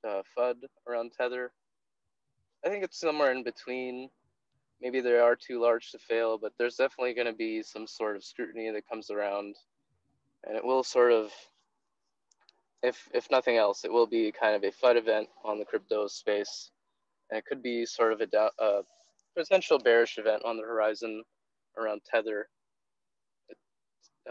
uh, 0.06 0.22
FUD 0.36 0.56
around 0.88 1.12
Tether. 1.18 1.52
I 2.64 2.68
think 2.68 2.84
it's 2.84 2.98
somewhere 2.98 3.32
in 3.32 3.42
between. 3.42 4.08
Maybe 4.82 5.00
they 5.00 5.16
are 5.16 5.36
too 5.36 5.60
large 5.60 5.92
to 5.92 5.98
fail, 5.98 6.38
but 6.38 6.52
there's 6.58 6.74
definitely 6.74 7.14
going 7.14 7.28
to 7.28 7.32
be 7.32 7.62
some 7.62 7.86
sort 7.86 8.16
of 8.16 8.24
scrutiny 8.24 8.68
that 8.70 8.88
comes 8.88 9.10
around, 9.10 9.54
and 10.44 10.56
it 10.56 10.64
will 10.64 10.82
sort 10.82 11.12
of, 11.12 11.30
if 12.82 13.08
if 13.14 13.30
nothing 13.30 13.56
else, 13.56 13.84
it 13.84 13.92
will 13.92 14.08
be 14.08 14.32
kind 14.32 14.56
of 14.56 14.64
a 14.64 14.72
FUD 14.72 14.96
event 14.96 15.28
on 15.44 15.58
the 15.60 15.64
crypto 15.64 16.08
space, 16.08 16.72
and 17.30 17.38
it 17.38 17.46
could 17.46 17.62
be 17.62 17.86
sort 17.86 18.12
of 18.12 18.20
a, 18.20 18.50
a 18.58 18.82
potential 19.36 19.78
bearish 19.78 20.18
event 20.18 20.42
on 20.44 20.56
the 20.56 20.64
horizon 20.64 21.22
around 21.78 22.00
Tether. 22.04 22.48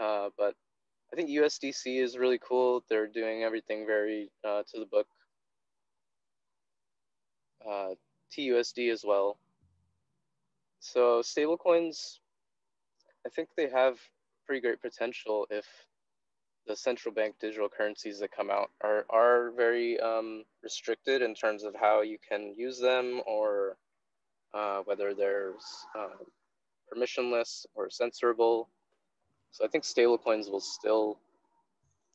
Uh, 0.00 0.28
but 0.36 0.54
I 1.12 1.16
think 1.16 1.30
USDC 1.30 2.02
is 2.02 2.18
really 2.18 2.38
cool. 2.38 2.84
They're 2.88 3.06
doing 3.06 3.42
everything 3.42 3.86
very 3.86 4.30
uh, 4.44 4.62
to 4.72 4.80
the 4.80 4.86
book. 4.86 5.06
Uh, 7.66 7.94
TUSD 8.36 8.90
as 8.90 9.04
well. 9.04 9.38
So 10.82 11.22
stablecoins, 11.22 12.18
I 13.24 13.28
think 13.28 13.50
they 13.56 13.68
have 13.68 14.00
pretty 14.44 14.60
great 14.60 14.82
potential 14.82 15.46
if 15.48 15.64
the 16.66 16.74
central 16.74 17.14
bank 17.14 17.36
digital 17.40 17.68
currencies 17.68 18.18
that 18.18 18.32
come 18.32 18.50
out 18.50 18.68
are 18.80 19.06
are 19.08 19.52
very 19.52 20.00
um, 20.00 20.42
restricted 20.60 21.22
in 21.22 21.36
terms 21.36 21.62
of 21.62 21.76
how 21.76 22.00
you 22.00 22.18
can 22.28 22.52
use 22.56 22.80
them 22.80 23.22
or 23.26 23.76
uh, 24.54 24.80
whether 24.84 25.14
there's 25.14 25.64
uh, 25.96 26.18
permissionless 26.92 27.64
or 27.76 27.88
censorable. 27.88 28.66
So 29.52 29.64
I 29.64 29.68
think 29.68 29.84
stablecoins 29.84 30.50
will 30.50 30.60
still 30.60 31.20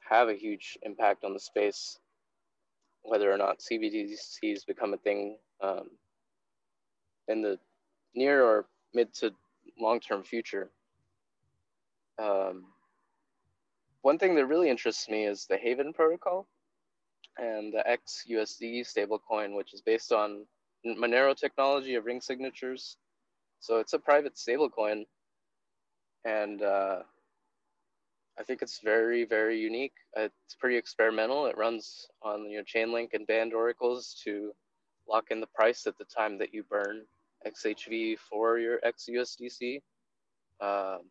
have 0.10 0.28
a 0.28 0.36
huge 0.36 0.78
impact 0.82 1.24
on 1.24 1.34
the 1.34 1.40
space, 1.40 2.00
whether 3.02 3.32
or 3.32 3.38
not 3.38 3.60
CBDCs 3.60 4.66
become 4.68 4.94
a 4.94 4.98
thing 4.98 5.38
um, 5.62 5.90
in 7.30 7.42
the 7.42 7.58
near 8.18 8.44
or 8.44 8.66
mid 8.94 9.14
to 9.14 9.32
long 9.80 10.00
term 10.00 10.24
future. 10.24 10.72
Um, 12.20 12.66
one 14.02 14.18
thing 14.18 14.36
that 14.36 14.48
really 14.48 14.70
interests 14.70 15.08
me 15.08 15.26
is 15.26 15.46
the 15.46 15.58
Haven 15.58 15.94
protocol 15.94 16.48
and 17.38 17.72
the 17.72 17.84
XUSD 17.88 18.82
stablecoin, 18.82 19.56
which 19.56 19.74
is 19.74 19.82
based 19.82 20.12
on 20.12 20.46
Monero 20.86 21.36
technology 21.36 21.96
of 21.96 22.06
ring 22.06 22.22
signatures. 22.22 22.98
So 23.60 23.78
it's 23.78 23.94
a 23.94 24.00
private 24.00 24.36
stablecoin, 24.36 25.06
and 26.26 26.62
uh, 26.62 27.00
I 28.40 28.44
think 28.44 28.62
it's 28.62 28.80
very, 28.80 29.26
very 29.26 29.60
unique. 29.60 29.94
It's 30.16 30.56
pretty 30.60 30.78
experimental. 30.78 31.46
It 31.46 31.58
runs 31.58 32.08
on 32.22 32.50
you 32.50 32.58
know 32.58 32.64
Chainlink 32.64 33.14
and 33.14 33.28
band 33.28 33.54
oracles 33.54 34.20
to 34.24 34.54
lock 35.08 35.26
in 35.32 35.40
the 35.40 35.48
price 35.48 35.86
at 35.88 35.98
the 35.98 36.06
time 36.06 36.38
that 36.40 36.54
you 36.54 36.64
burn 36.64 37.04
XHV 37.46 38.18
for 38.30 38.58
your 38.58 38.80
XUSDC. 38.80 39.82
Um, 40.60 41.02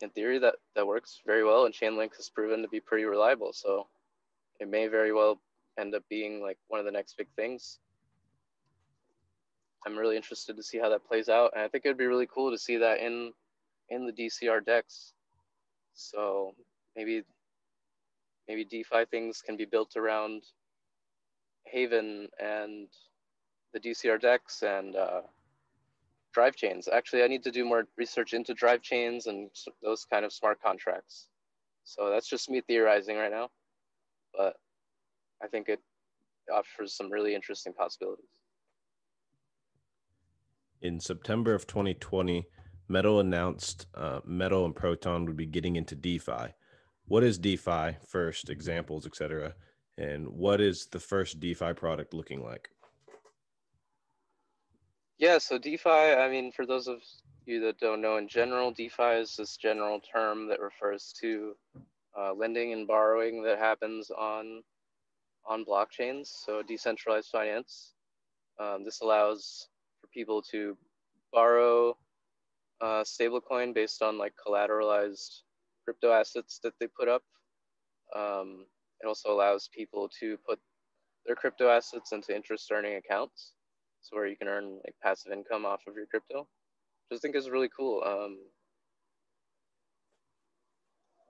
in 0.00 0.10
theory, 0.10 0.38
that 0.38 0.56
that 0.74 0.86
works 0.86 1.20
very 1.26 1.44
well, 1.44 1.64
and 1.64 1.74
Chainlink 1.74 2.16
has 2.16 2.28
proven 2.28 2.62
to 2.62 2.68
be 2.68 2.80
pretty 2.80 3.04
reliable. 3.04 3.52
So 3.52 3.86
it 4.60 4.68
may 4.68 4.88
very 4.88 5.12
well 5.12 5.40
end 5.78 5.94
up 5.94 6.02
being 6.08 6.42
like 6.42 6.58
one 6.68 6.80
of 6.80 6.86
the 6.86 6.92
next 6.92 7.16
big 7.16 7.28
things. 7.36 7.78
I'm 9.86 9.96
really 9.96 10.16
interested 10.16 10.56
to 10.56 10.62
see 10.62 10.78
how 10.78 10.88
that 10.90 11.06
plays 11.06 11.28
out, 11.28 11.52
and 11.54 11.62
I 11.62 11.68
think 11.68 11.84
it'd 11.84 11.98
be 11.98 12.06
really 12.06 12.28
cool 12.32 12.50
to 12.50 12.58
see 12.58 12.76
that 12.78 12.98
in 12.98 13.32
in 13.88 14.06
the 14.06 14.12
DCR 14.12 14.64
DEX. 14.64 15.12
So 15.94 16.54
maybe 16.96 17.22
maybe 18.48 18.64
DeFi 18.64 19.04
things 19.10 19.42
can 19.44 19.56
be 19.56 19.64
built 19.64 19.96
around 19.96 20.42
Haven 21.64 22.28
and 22.38 22.88
the 23.72 23.80
DCR 23.80 24.20
DEX 24.20 24.62
and 24.62 24.96
uh, 24.96 25.22
drive 26.32 26.56
chains. 26.56 26.88
Actually, 26.92 27.22
I 27.22 27.28
need 27.28 27.42
to 27.44 27.50
do 27.50 27.64
more 27.64 27.84
research 27.96 28.32
into 28.34 28.54
drive 28.54 28.82
chains 28.82 29.26
and 29.26 29.50
those 29.82 30.04
kind 30.04 30.24
of 30.24 30.32
smart 30.32 30.62
contracts. 30.62 31.28
So 31.84 32.10
that's 32.10 32.28
just 32.28 32.48
me 32.48 32.60
theorizing 32.60 33.16
right 33.16 33.30
now, 33.30 33.50
but 34.34 34.56
I 35.42 35.48
think 35.48 35.68
it 35.68 35.80
offers 36.52 36.94
some 36.94 37.10
really 37.10 37.34
interesting 37.34 37.72
possibilities. 37.72 38.26
In 40.80 41.00
September 41.00 41.54
of 41.54 41.66
2020, 41.66 42.46
Metal 42.88 43.20
announced 43.20 43.86
uh, 43.94 44.20
Metal 44.24 44.64
and 44.64 44.74
Proton 44.74 45.24
would 45.26 45.36
be 45.36 45.46
getting 45.46 45.76
into 45.76 45.94
DeFi. 45.94 46.54
What 47.06 47.22
is 47.22 47.38
DeFi? 47.38 47.96
First, 48.06 48.50
examples, 48.50 49.06
etc. 49.06 49.54
And 49.96 50.28
what 50.28 50.60
is 50.60 50.86
the 50.86 51.00
first 51.00 51.40
DeFi 51.40 51.74
product 51.74 52.14
looking 52.14 52.42
like? 52.42 52.70
Yeah, 55.22 55.38
so 55.38 55.56
DeFi, 55.56 55.88
I 55.88 56.28
mean, 56.28 56.50
for 56.50 56.66
those 56.66 56.88
of 56.88 56.98
you 57.46 57.60
that 57.60 57.78
don't 57.78 58.00
know, 58.00 58.16
in 58.16 58.26
general, 58.26 58.72
DeFi 58.72 59.20
is 59.20 59.36
this 59.36 59.56
general 59.56 60.00
term 60.00 60.48
that 60.48 60.58
refers 60.58 61.14
to 61.20 61.54
uh, 62.18 62.34
lending 62.34 62.72
and 62.72 62.88
borrowing 62.88 63.40
that 63.44 63.60
happens 63.60 64.10
on 64.10 64.64
on 65.46 65.64
blockchains, 65.64 66.26
so 66.26 66.60
decentralized 66.64 67.28
finance. 67.28 67.92
Um, 68.58 68.84
this 68.84 69.00
allows 69.00 69.68
for 70.00 70.08
people 70.08 70.42
to 70.50 70.76
borrow 71.32 71.96
uh, 72.80 73.04
stablecoin 73.04 73.72
based 73.72 74.02
on 74.02 74.18
like 74.18 74.34
collateralized 74.44 75.42
crypto 75.84 76.10
assets 76.10 76.58
that 76.64 76.74
they 76.80 76.88
put 76.98 77.06
up. 77.06 77.22
Um, 78.16 78.66
it 79.00 79.06
also 79.06 79.30
allows 79.32 79.70
people 79.72 80.10
to 80.18 80.36
put 80.48 80.58
their 81.26 81.36
crypto 81.36 81.68
assets 81.68 82.10
into 82.10 82.34
interest 82.34 82.72
earning 82.72 82.96
accounts 82.96 83.52
so 84.02 84.16
where 84.16 84.26
you 84.26 84.36
can 84.36 84.48
earn 84.48 84.80
like 84.84 84.94
passive 85.02 85.32
income 85.32 85.64
off 85.64 85.86
of 85.86 85.96
your 85.96 86.06
crypto, 86.06 86.46
which 87.08 87.18
I 87.18 87.20
think 87.20 87.36
is 87.36 87.48
really 87.48 87.70
cool. 87.74 88.02
Um, 88.04 88.38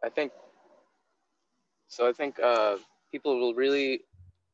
I 0.04 0.08
think 0.08 0.32
so. 1.86 2.08
I 2.08 2.12
think 2.12 2.40
uh, 2.40 2.76
people 3.12 3.38
will 3.38 3.54
really, 3.54 4.00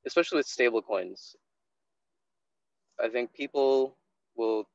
especially 0.07 0.37
with 0.37 0.47
stable 0.47 0.83
coins. 0.83 1.37
I 3.03 3.09
think 3.09 3.33
people 3.33 3.97
will 4.37 4.67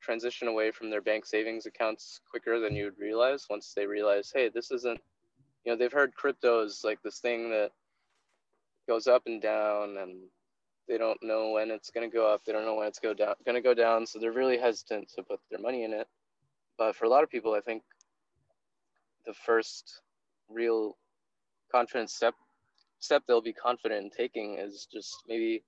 transition 0.00 0.48
away 0.48 0.70
from 0.70 0.90
their 0.90 1.02
bank 1.02 1.26
savings 1.26 1.66
accounts 1.66 2.20
quicker 2.30 2.58
than 2.58 2.74
you 2.74 2.84
would 2.84 2.98
realize 2.98 3.46
once 3.50 3.72
they 3.76 3.86
realize, 3.86 4.32
hey, 4.34 4.48
this 4.48 4.70
isn't, 4.70 4.98
you 5.64 5.72
know, 5.72 5.76
they've 5.76 5.92
heard 5.92 6.14
crypto 6.14 6.64
is 6.64 6.80
like 6.82 7.02
this 7.02 7.18
thing 7.18 7.50
that 7.50 7.70
goes 8.88 9.06
up 9.06 9.22
and 9.26 9.42
down 9.42 9.98
and 9.98 10.22
they 10.90 10.98
don't 10.98 11.22
know 11.22 11.50
when 11.50 11.70
it's 11.70 11.90
going 11.90 12.10
to 12.10 12.14
go 12.14 12.26
up. 12.26 12.44
They 12.44 12.52
don't 12.52 12.64
know 12.64 12.74
when 12.74 12.88
it's 12.88 12.98
go 12.98 13.14
down, 13.14 13.34
going 13.46 13.54
to 13.54 13.60
go 13.60 13.74
down. 13.74 14.04
So 14.04 14.18
they're 14.18 14.32
really 14.32 14.58
hesitant 14.58 15.08
to 15.14 15.22
put 15.22 15.38
their 15.48 15.60
money 15.60 15.84
in 15.84 15.92
it. 15.92 16.08
But 16.76 16.96
for 16.96 17.04
a 17.04 17.08
lot 17.08 17.22
of 17.22 17.30
people, 17.30 17.54
I 17.54 17.60
think 17.60 17.84
the 19.24 19.32
first 19.32 20.02
real 20.48 20.96
confident 21.70 22.10
step 22.10 22.34
step 22.98 23.22
they'll 23.28 23.40
be 23.40 23.52
confident 23.52 24.04
in 24.04 24.10
taking 24.10 24.58
is 24.58 24.88
just 24.92 25.22
maybe 25.28 25.62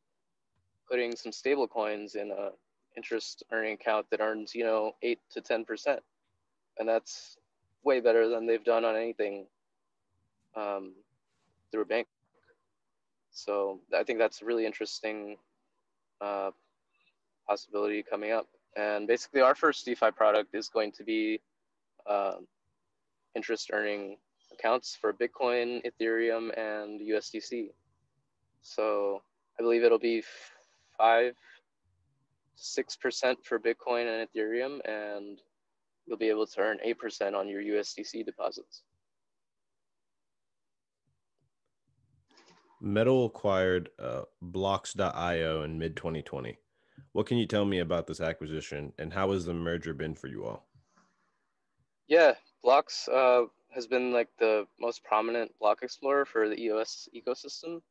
putting 0.91 1.15
some 1.15 1.31
stable 1.31 1.69
coins 1.69 2.17
in 2.17 2.33
a 2.33 2.51
interest 2.97 3.45
earning 3.53 3.75
account 3.75 4.05
that 4.11 4.21
earns 4.21 4.55
you 4.55 4.65
know 4.65 4.93
8 5.03 5.19
to 5.31 5.41
10 5.41 5.65
percent 5.65 6.01
and 6.79 6.89
that's 6.89 7.37
way 7.85 8.01
better 8.01 8.29
than 8.29 8.47
they've 8.47 8.65
done 8.65 8.85
on 8.85 8.97
anything 8.97 9.47
um, 10.57 10.93
through 11.71 11.83
a 11.83 11.87
bank 11.87 12.09
so 13.33 13.81
I 13.99 14.05
think 14.05 14.19
that's 14.19 14.43
a 14.43 14.45
really 14.45 14.67
interesting 14.67 15.39
uh, 16.21 16.51
possibility 17.49 18.03
coming 18.03 18.31
up. 18.31 18.47
And 18.77 19.07
basically, 19.07 19.41
our 19.41 19.55
first 19.55 19.85
DeFi 19.85 20.11
product 20.13 20.55
is 20.55 20.69
going 20.69 20.93
to 20.93 21.05
be 21.05 21.41
uh, 22.07 22.37
interest 23.35 23.71
earning 23.73 24.17
accounts 24.53 24.97
for 24.99 25.13
Bitcoin, 25.13 25.83
Ethereum, 25.85 26.57
and 26.59 27.01
USDC. 27.01 27.71
So 28.63 29.23
I 29.59 29.63
believe 29.63 29.83
it'll 29.83 29.99
be 29.99 30.23
five 30.97 31.35
six 32.55 32.97
percent 32.97 33.45
for 33.45 33.59
Bitcoin 33.59 34.07
and 34.07 34.29
Ethereum, 34.29 34.81
and 34.87 35.41
you'll 36.07 36.19
be 36.19 36.29
able 36.29 36.47
to 36.47 36.61
earn 36.61 36.79
eight 36.83 36.99
percent 36.99 37.35
on 37.35 37.49
your 37.49 37.63
USDC 37.63 38.25
deposits. 38.25 38.83
Metal 42.83 43.27
acquired 43.27 43.91
uh, 44.01 44.23
Bloks.io 44.43 45.63
in 45.63 45.79
mid 45.79 45.97
2020. 45.97 46.59
What 47.13 47.27
can 47.27 47.39
you 47.39 47.47
tell 47.47 47.65
me 47.65 47.79
about 47.79 48.09
this 48.09 48.21
acquisition 48.21 48.93
and 48.99 49.13
how 49.13 49.31
has 49.31 49.45
the 49.45 49.55
merger 49.55 49.95
been 49.95 50.17
for 50.17 50.27
you 50.27 50.45
all? 50.45 50.67
Yeah, 52.09 52.35
Bloks 52.65 53.07
uh, 53.07 53.45
has 53.71 53.87
been 53.87 54.13
like 54.13 54.31
the 54.41 54.67
most 54.81 55.05
prominent 55.05 55.57
block 55.61 55.83
explorer 55.83 56.25
for 56.25 56.49
the 56.49 56.61
EOS 56.61 57.09
ecosystem. 57.15 57.83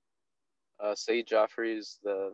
Uh, 0.78 0.94
Syed 0.94 1.26
Jafri 1.26 1.78
is 1.78 1.98
the 2.04 2.34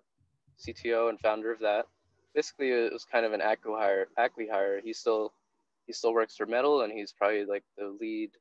CTO 0.59 1.09
and 1.09 1.19
founder 1.19 1.51
of 1.51 1.59
that. 1.59 1.85
Basically, 2.33 2.71
it 2.71 2.91
was 2.91 3.05
kind 3.05 3.25
of 3.25 3.33
an 3.33 3.41
acqui-hire. 3.41 4.07
Acqui-hire. 4.17 4.81
He 4.83 4.93
still 4.93 5.31
he 5.85 5.93
still 5.93 6.13
works 6.13 6.35
for 6.35 6.47
Metal, 6.47 6.81
and 6.81 6.91
he's 6.91 7.13
probably 7.13 7.45
like 7.45 7.63
the 7.77 7.95
lead 8.01 8.31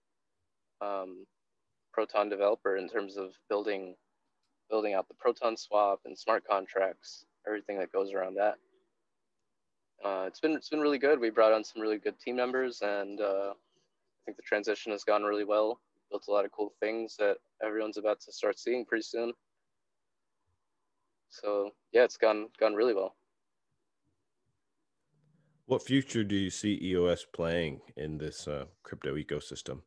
um, 0.80 1.26
Proton 1.92 2.30
developer 2.30 2.76
in 2.76 2.88
terms 2.88 3.18
of 3.18 3.32
building 3.48 3.94
building 4.68 4.94
out 4.94 5.08
the 5.08 5.14
Proton 5.14 5.56
swap 5.56 6.00
and 6.04 6.18
smart 6.18 6.44
contracts, 6.46 7.26
everything 7.46 7.78
that 7.78 7.92
goes 7.92 8.12
around 8.12 8.34
that. 8.34 8.54
Uh, 10.04 10.24
it's 10.26 10.40
been 10.40 10.52
it's 10.52 10.68
been 10.68 10.80
really 10.80 10.98
good. 10.98 11.18
We 11.18 11.30
brought 11.30 11.52
on 11.52 11.64
some 11.64 11.80
really 11.80 11.98
good 11.98 12.18
team 12.18 12.36
members, 12.36 12.82
and 12.82 13.20
uh, 13.20 13.52
I 13.52 14.20
think 14.24 14.36
the 14.36 14.42
transition 14.42 14.92
has 14.92 15.04
gone 15.04 15.22
really 15.22 15.44
well. 15.44 15.80
Built 16.10 16.26
a 16.28 16.32
lot 16.32 16.44
of 16.44 16.52
cool 16.52 16.72
things 16.80 17.16
that 17.18 17.38
everyone's 17.64 17.96
about 17.96 18.20
to 18.20 18.32
start 18.32 18.58
seeing 18.58 18.84
pretty 18.84 19.02
soon. 19.02 19.32
So 21.30 21.70
yeah, 21.92 22.04
it's 22.04 22.16
gone 22.16 22.48
gone 22.60 22.74
really 22.74 22.94
well. 22.94 23.16
What 25.66 25.82
future 25.82 26.22
do 26.22 26.36
you 26.36 26.50
see 26.50 26.78
EOS 26.80 27.26
playing 27.32 27.80
in 27.96 28.18
this 28.18 28.46
uh, 28.46 28.66
crypto 28.84 29.16
ecosystem? 29.16 29.80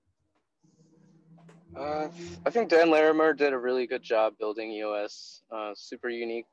Uh, 1.75 2.07
I 2.45 2.49
think 2.49 2.69
Dan 2.69 2.89
Larimer 2.89 3.33
did 3.33 3.53
a 3.53 3.57
really 3.57 3.85
good 3.85 4.01
job 4.01 4.33
building 4.39 4.71
EOS. 4.71 5.43
Uh, 5.51 5.71
super 5.75 6.09
unique 6.09 6.47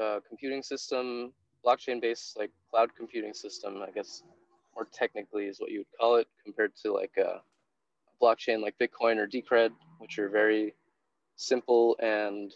uh, 0.00 0.20
computing 0.28 0.62
system, 0.62 1.32
blockchain-based 1.66 2.38
like 2.38 2.50
cloud 2.70 2.90
computing 2.96 3.34
system. 3.34 3.82
I 3.86 3.90
guess 3.90 4.22
more 4.74 4.86
technically 4.92 5.46
is 5.46 5.60
what 5.60 5.70
you 5.70 5.80
would 5.80 5.98
call 5.98 6.16
it, 6.16 6.28
compared 6.44 6.72
to 6.82 6.92
like 6.92 7.16
a 7.18 7.42
blockchain 8.22 8.62
like 8.62 8.76
Bitcoin 8.78 9.16
or 9.16 9.26
Decred, 9.26 9.70
which 9.98 10.18
are 10.18 10.28
very 10.28 10.74
simple 11.36 11.96
and 12.00 12.54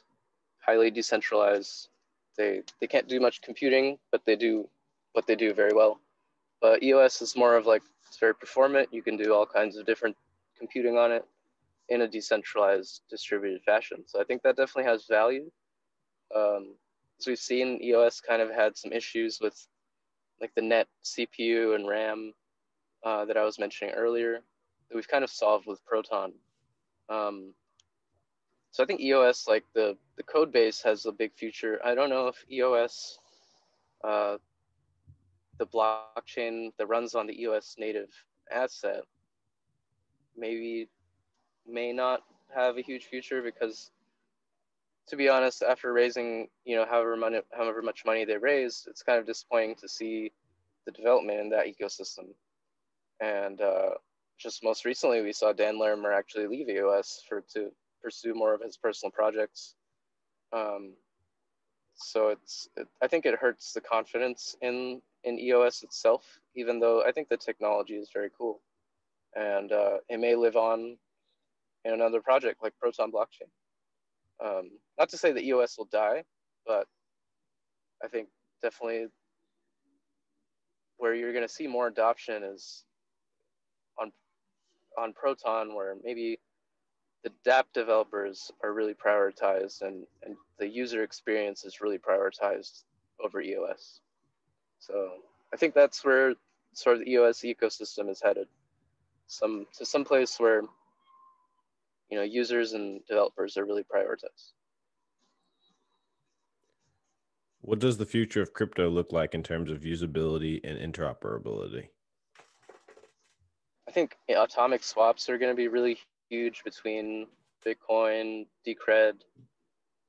highly 0.65 0.91
decentralized. 0.91 1.89
They 2.37 2.63
they 2.81 2.87
can't 2.87 3.09
do 3.09 3.19
much 3.19 3.43
computing, 3.43 3.99
but 4.13 4.25
they 4.25 4.37
do 4.37 4.69
what 5.15 5.27
they 5.27 5.35
do 5.35 5.53
very 5.53 5.73
well. 5.75 5.99
But 6.61 6.83
EOS 6.83 7.23
is 7.23 7.35
more 7.35 7.57
of 7.57 7.67
like 7.67 7.83
it's 8.07 8.19
very 8.19 8.37
performant. 8.37 8.89
You 8.93 9.03
can 9.03 9.17
do 9.17 9.35
all 9.35 9.47
kinds 9.47 9.77
of 9.77 9.85
different 9.85 10.17
computing 10.57 10.97
on 10.97 11.11
it 11.11 11.27
in 11.89 12.03
a 12.03 12.09
decentralized 12.09 13.03
distributed 13.11 13.63
fashion. 13.63 14.05
So 14.07 14.21
I 14.21 14.25
think 14.25 14.43
that 14.43 14.57
definitely 14.57 14.91
has 14.91 15.07
value. 15.07 15.51
Um, 16.35 16.77
as 17.19 17.27
we've 17.27 17.39
seen, 17.39 17.83
EOS 17.83 18.21
kind 18.21 18.43
of 18.43 18.51
had 18.51 18.77
some 18.77 18.93
issues 18.93 19.39
with 19.41 19.55
like 20.41 20.55
the 20.55 20.63
net 20.63 20.89
CPU 21.05 21.75
and 21.75 21.89
RAM 21.89 22.33
uh, 23.05 23.25
that 23.27 23.37
I 23.37 23.45
was 23.45 23.59
mentioning 23.59 23.95
earlier 23.95 24.41
that 24.89 24.97
we've 24.97 25.09
kind 25.09 25.25
of 25.25 25.31
solved 25.31 25.67
with 25.67 25.85
Proton. 25.85 26.33
Um, 27.09 27.55
so 28.71 28.83
I 28.83 28.87
think 28.87 29.01
EOS, 29.01 29.47
like 29.47 29.65
the, 29.75 29.97
the 30.17 30.23
code 30.23 30.51
base 30.53 30.83
has 30.83 31.05
a 31.05 31.13
big 31.13 31.35
future. 31.35 31.79
I 31.85 31.95
don't 31.95 32.11
know 32.11 32.29
if 32.29 32.45
EOS, 32.51 33.19
uh, 34.03 34.39
the 35.59 35.67
blockchain 35.67 36.71
that 36.79 36.87
runs 36.87 37.15
on 37.15 37.27
the 37.27 37.41
EOS 37.41 37.77
native 37.79 38.09
asset, 38.51 39.03
maybe 40.37 40.89
may 41.67 41.93
not 41.93 42.23
have 42.55 42.77
a 42.77 42.83
huge 42.83 43.05
future 43.05 43.43
because 43.43 43.91
to 45.09 45.17
be 45.17 45.29
honest, 45.29 45.63
after 45.63 45.93
raising, 45.93 46.49
you 46.65 46.77
know, 46.77 46.87
however 46.89 47.17
money, 47.17 47.41
however 47.53 47.83
much 47.83 48.05
money 48.05 48.25
they 48.25 48.37
raised, 48.37 48.87
it's 48.87 49.03
kind 49.03 49.19
of 49.19 49.27
disappointing 49.27 49.75
to 49.77 49.89
see 49.89 50.33
the 50.87 50.93
development 50.93 51.41
in 51.41 51.49
that 51.51 51.67
ecosystem. 51.67 52.27
And 53.21 53.61
uh, 53.61 53.91
just 54.39 54.65
most 54.65 54.85
recently, 54.85 55.23
we 55.23 55.33
saw 55.33 55.53
Dan 55.53 55.79
Larimer 55.79 56.13
actually 56.13 56.47
leave 56.47 56.69
EOS 56.69 57.23
for 57.29 57.43
to 57.55 57.71
pursue 58.03 58.35
more 58.35 58.55
of 58.55 58.63
his 58.63 58.77
personal 58.77 59.11
projects. 59.11 59.75
Um, 60.53 60.95
so 61.95 62.29
it's, 62.29 62.69
it, 62.77 62.89
I 63.03 63.07
think 63.07 63.27
it 63.27 63.39
hurts 63.39 63.73
the 63.73 63.81
confidence 63.81 64.57
in 64.61 65.03
in 65.25 65.39
EOS 65.39 65.85
itself, 65.85 66.41
even 66.57 66.81
though 66.81 67.05
I 67.05 67.13
think 67.13 67.29
the 67.29 67.37
technology 67.37 67.95
is 67.95 68.11
very 68.13 68.31
cool, 68.37 68.61
and 69.37 69.71
uh, 69.71 69.99
it 70.09 70.19
may 70.19 70.35
live 70.35 70.57
on 70.57 70.97
in 71.85 71.93
another 71.93 72.21
project 72.21 72.63
like 72.63 72.73
Proton 72.79 73.11
Blockchain. 73.11 73.49
Um, 74.45 74.71
not 74.99 75.09
to 75.11 75.17
say 75.17 75.33
that 75.33 75.45
EOS 75.45 75.77
will 75.79 75.89
die, 75.93 76.25
but 76.67 76.87
I 78.03 78.09
think 78.09 78.29
definitely 78.63 79.07
where 80.97 81.15
you're 81.15 81.33
going 81.33 81.47
to 81.47 81.53
see 81.53 81.67
more 81.67 81.87
adoption 81.89 82.43
is 82.43 82.85
on 84.01 84.13
on 84.99 85.13
Proton, 85.13 85.75
where 85.75 85.97
maybe 86.05 86.39
the 87.25 87.33
dApp 87.47 87.65
developers 87.73 88.51
are 88.63 88.73
really 88.73 88.95
prioritized 88.95 89.83
and, 89.83 90.07
and 90.25 90.37
the 90.59 90.67
user 90.67 91.03
experience 91.03 91.65
is 91.65 91.81
really 91.81 91.99
prioritized 91.99 92.83
over 93.23 93.41
EOS. 93.41 94.01
So 94.81 95.13
I 95.55 95.57
think 95.57 95.75
that's 95.75 96.05
where 96.05 96.35
sort 96.73 96.97
of 96.97 97.05
the 97.05 97.11
EOS 97.13 97.41
ecosystem 97.41 98.11
is 98.11 98.21
headed. 98.21 98.49
Some 99.29 99.67
to 99.79 99.87
some 99.87 100.05
place 100.05 100.39
where 100.39 100.63
you 102.11 102.17
know 102.17 102.25
users 102.25 102.73
and 102.73 103.05
developers 103.07 103.57
are 103.57 103.65
really 103.65 103.85
prioritized. 103.85 104.53
What 107.63 107.79
does 107.79 107.97
the 107.97 108.07
future 108.07 108.43
of 108.43 108.53
crypto 108.53 108.91
look 108.91 109.13
like 109.13 109.35
in 109.35 109.43
terms 109.45 109.71
of 109.71 109.83
usability 109.83 110.61
and 110.65 110.79
interoperability? 110.79 111.89
I 113.89 113.93
think 113.93 114.17
atomic 114.29 114.83
swaps 114.83 115.29
are 115.29 115.39
going 115.39 115.53
to 115.53 115.57
be 115.57 115.69
really 115.69 115.99
huge 116.29 116.65
between 116.65 117.27
Bitcoin, 117.65 118.47
Decred, 118.67 119.21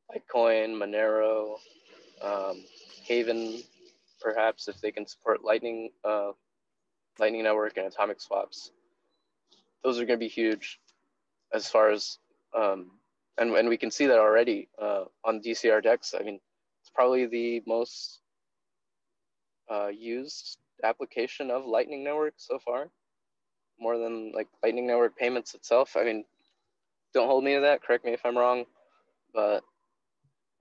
Litecoin, 0.10 0.76
Monero, 0.76 1.58
um, 2.22 2.64
Haven, 3.04 3.62
perhaps 4.20 4.68
if 4.68 4.80
they 4.82 4.92
can 4.92 5.06
support 5.06 5.44
Lightning, 5.44 5.90
uh, 6.04 6.32
Lightning 7.20 7.44
Network 7.44 7.78
and 7.78 7.86
atomic 7.86 8.20
swaps. 8.20 8.72
Those 9.84 10.00
are 10.00 10.06
going 10.06 10.18
to 10.18 10.26
be 10.26 10.30
huge 10.30 10.80
as 11.54 11.68
far 11.68 11.90
as, 11.90 12.18
um, 12.58 12.92
and, 13.38 13.52
and 13.56 13.70
we 13.70 13.78
can 13.78 13.92
see 13.92 14.08
that 14.08 14.20
already 14.20 14.68
uh, 14.82 15.06
on 15.24 15.42
DCR 15.42 15.82
DEX. 15.84 16.14
I 16.20 16.24
mean, 16.24 16.40
it's 16.82 16.92
probably 16.94 17.26
the 17.26 17.62
most 17.66 18.20
uh, 19.72 19.88
used 19.88 20.58
application 20.84 21.50
of 21.50 21.66
Lightning 21.66 22.04
Network 22.04 22.34
so 22.38 22.60
far, 22.60 22.90
more 23.80 23.98
than 23.98 24.32
like 24.34 24.48
Lightning 24.64 24.88
Network 24.88 25.18
payments 25.18 25.54
itself. 25.54 25.96
I 25.96 26.04
mean, 26.04 26.26
don't 27.14 27.28
hold 27.28 27.44
me 27.44 27.56
to 27.56 27.62
that. 27.62 27.82
Correct 27.84 28.06
me 28.06 28.12
if 28.12 28.26
I'm 28.26 28.38
wrong, 28.38 28.66
but 29.34 29.64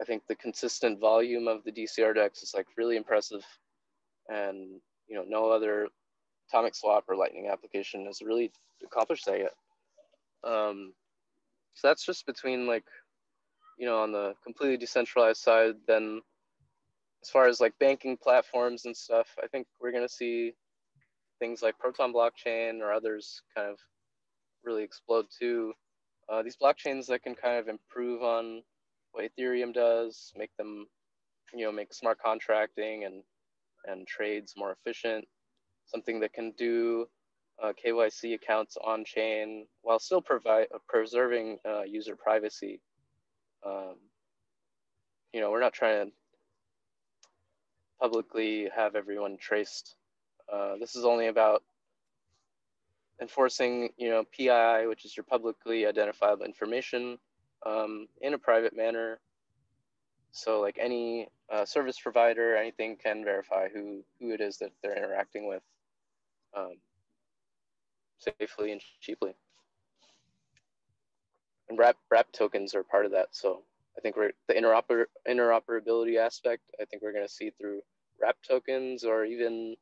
I 0.01 0.05
think 0.05 0.23
the 0.29 0.35
consistent 0.35 1.01
volume 1.01 1.49
of 1.49 1.65
the 1.65 1.73
DCR 1.73 2.15
DEX 2.15 2.43
is 2.43 2.55
like 2.55 2.67
really 2.77 2.97
impressive, 2.97 3.45
and 4.29 4.81
you 5.09 5.17
know, 5.17 5.25
no 5.27 5.51
other 5.51 5.89
atomic 6.49 6.75
swap 6.75 7.05
or 7.09 7.17
Lightning 7.17 7.49
application 7.51 8.07
has 8.07 8.23
really 8.23 8.51
accomplished 8.85 9.27
that 9.27 9.39
yet. 9.39 9.53
Um, 10.45 10.93
so 11.75 11.89
that's 11.89 12.05
just 12.05 12.27
between 12.27 12.67
like 12.67 12.85
you 13.79 13.87
know, 13.87 13.99
on 14.01 14.13
the 14.13 14.35
completely 14.45 14.77
decentralized 14.77 15.41
side, 15.41 15.75
then 15.87 16.21
as 17.23 17.31
far 17.31 17.47
as 17.47 17.61
like 17.61 17.73
banking 17.79 18.17
platforms 18.17 18.85
and 18.85 18.97
stuff, 18.97 19.29
I 19.43 19.47
think 19.47 19.67
we're 19.81 19.93
going 19.93 20.07
to 20.07 20.13
see 20.13 20.53
things 21.41 21.63
like 21.63 21.79
Proton 21.79 22.13
blockchain 22.13 22.81
or 22.81 22.93
others 22.93 23.43
kind 23.57 23.69
of 23.69 23.79
really 24.65 24.85
explode 24.85 25.27
too. 25.37 25.73
Uh, 26.29 26.43
these 26.43 26.57
blockchains 26.57 27.07
that 27.07 27.23
can 27.23 27.35
kind 27.35 27.59
of 27.59 27.69
improve 27.69 28.23
on 28.23 28.63
what 29.13 29.25
Ethereum 29.25 29.75
does, 29.75 30.33
make 30.37 30.57
them, 30.57 30.87
you 31.53 31.65
know, 31.65 31.73
make 31.73 31.93
smart 31.93 32.19
contracting 32.25 33.05
and 33.05 33.23
and 33.87 34.07
trades 34.07 34.55
more 34.57 34.71
efficient. 34.71 35.25
Something 35.87 36.21
that 36.21 36.33
can 36.33 36.53
do 36.57 37.07
uh, 37.63 37.73
KYC 37.73 38.35
accounts 38.35 38.77
on 38.83 39.05
chain 39.05 39.67
while 39.83 39.99
still 39.99 40.21
provide 40.21 40.67
uh, 40.75 40.79
preserving 40.89 41.59
uh, 41.65 41.83
user 41.83 42.17
privacy 42.17 42.81
um, 43.65 43.97
you 45.33 45.41
know, 45.41 45.51
we're 45.51 45.61
not 45.61 45.73
trying 45.73 46.07
to 46.07 46.13
publicly 48.01 48.69
have 48.75 48.97
everyone 48.97 49.37
traced. 49.39 49.95
Uh, 50.53 50.75
this 50.79 50.97
is 50.97 51.05
only 51.05 51.29
about 51.29 51.63
enforcing, 53.21 53.91
you 53.97 54.11
know, 54.11 54.25
PII, 54.37 54.87
which 54.87 55.05
is 55.05 55.17
your 55.17 55.25
publicly 55.25 55.87
identifiable 55.87 56.45
information, 56.45 57.19
um, 57.65 58.09
in 58.21 58.35
a 58.35 58.39
private 58.39 58.77
manner. 58.77 59.21
So, 60.33 60.61
like 60.61 60.79
any 60.81 61.29
uh, 61.53 61.65
service 61.65 61.99
provider, 62.01 62.57
anything 62.57 62.97
can 62.97 63.23
verify 63.23 63.69
who 63.69 64.03
who 64.19 64.33
it 64.33 64.41
is 64.41 64.59
that 64.59 64.73
they're 64.83 64.97
interacting 64.97 65.47
with 65.47 65.63
um, 66.57 66.77
safely 68.23 68.73
and 68.73 68.81
cheaply 69.01 69.35
and 71.73 71.79
wrap 71.79 71.97
wrap 72.11 72.31
tokens 72.33 72.75
are 72.75 72.85
part 72.85 73.07
of 73.07 73.13
that. 73.13 73.29
So 73.33 73.63
I 73.97 74.01
think 74.01 74.17
we're 74.17 74.33
the 74.47 74.55
interoper 74.55 75.05
interoperability 75.29 76.19
aspect. 76.19 76.63
I 76.81 76.85
think 76.85 77.03
we're 77.03 77.13
going 77.13 77.27
to 77.27 77.33
see 77.33 77.51
through 77.51 77.81
wrap 78.21 78.37
tokens 78.47 79.05
or 79.05 79.25
even 79.25 79.75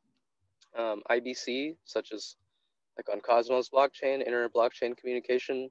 um, 0.78 1.02
IBC, 1.10 1.76
such 1.84 2.12
as 2.12 2.36
like 2.96 3.08
on 3.12 3.20
Cosmos 3.20 3.68
blockchain, 3.70 4.24
inter 4.24 4.48
blockchain 4.48 4.96
communication 4.96 5.68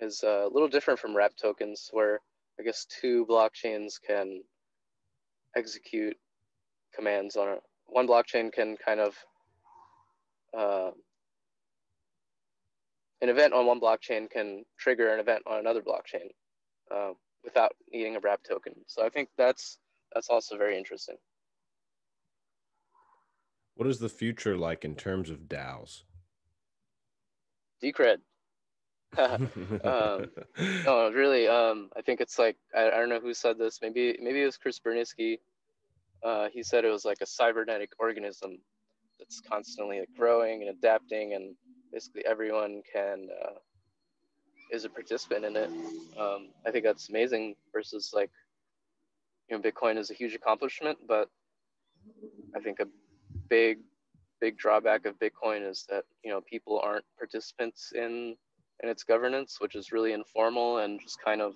is 0.00 0.22
a 0.24 0.48
little 0.50 0.68
different 0.68 0.98
from 0.98 1.16
wrap 1.16 1.36
tokens, 1.36 1.88
where 1.92 2.20
I 2.58 2.64
guess 2.64 2.84
two 2.86 3.24
blockchains 3.26 4.00
can 4.04 4.42
execute 5.56 6.16
commands 6.94 7.36
on 7.36 7.48
a 7.48 7.56
one 7.86 8.08
blockchain 8.08 8.52
can 8.52 8.76
kind 8.76 9.00
of 9.00 9.14
uh, 10.56 10.90
an 13.22 13.28
event 13.28 13.54
on 13.54 13.66
one 13.66 13.80
blockchain 13.80 14.28
can 14.28 14.64
trigger 14.78 15.14
an 15.14 15.20
event 15.20 15.42
on 15.46 15.60
another 15.60 15.80
blockchain 15.80 16.26
uh, 16.94 17.12
without 17.44 17.72
needing 17.90 18.16
a 18.16 18.20
wrap 18.20 18.40
token. 18.42 18.74
So 18.86 19.06
I 19.06 19.08
think 19.08 19.28
that's 19.38 19.78
that's 20.12 20.28
also 20.28 20.58
very 20.58 20.76
interesting. 20.76 21.16
What 23.76 23.88
is 23.88 24.00
the 24.00 24.08
future 24.08 24.56
like 24.56 24.84
in 24.84 24.96
terms 24.96 25.30
of 25.30 25.48
DAOs? 25.48 26.02
Decred. 27.82 28.18
um, 29.18 30.30
no, 30.84 31.10
really. 31.12 31.46
Um, 31.46 31.90
I 31.96 32.02
think 32.02 32.20
it's 32.20 32.38
like 32.38 32.56
I, 32.74 32.88
I, 32.88 32.90
don't 32.90 33.08
know 33.08 33.20
who 33.20 33.34
said 33.34 33.58
this. 33.58 33.78
Maybe 33.80 34.16
maybe 34.20 34.42
it 34.42 34.46
was 34.46 34.56
Chris 34.56 34.80
Burniske. 34.80 35.38
Uh, 36.24 36.48
he 36.52 36.62
said 36.62 36.84
it 36.84 36.90
was 36.90 37.04
like 37.04 37.18
a 37.20 37.26
cybernetic 37.26 37.90
organism 37.98 38.58
that's 39.18 39.40
constantly 39.40 40.00
like, 40.00 40.08
growing 40.16 40.62
and 40.62 40.70
adapting 40.70 41.34
and 41.34 41.54
basically 41.92 42.24
everyone 42.26 42.82
can 42.92 43.28
uh, 43.44 43.58
is 44.70 44.84
a 44.84 44.88
participant 44.88 45.44
in 45.44 45.56
it. 45.56 45.70
Um, 46.18 46.48
I 46.66 46.70
think 46.70 46.84
that's 46.84 47.08
amazing. 47.08 47.54
Versus 47.72 48.10
like, 48.14 48.30
you 49.48 49.56
know, 49.56 49.62
Bitcoin 49.62 49.98
is 49.98 50.10
a 50.10 50.14
huge 50.14 50.34
accomplishment, 50.34 50.98
but 51.06 51.28
I 52.56 52.60
think 52.60 52.80
a 52.80 52.86
big, 53.48 53.78
big 54.40 54.56
drawback 54.56 55.04
of 55.06 55.18
Bitcoin 55.18 55.68
is 55.68 55.86
that 55.90 56.04
you 56.24 56.30
know 56.30 56.40
people 56.40 56.80
aren't 56.82 57.04
participants 57.18 57.92
in 57.94 58.36
in 58.82 58.88
its 58.88 59.04
governance, 59.04 59.58
which 59.60 59.76
is 59.76 59.92
really 59.92 60.12
informal 60.12 60.78
and 60.78 61.00
just 61.00 61.22
kind 61.22 61.40
of 61.40 61.54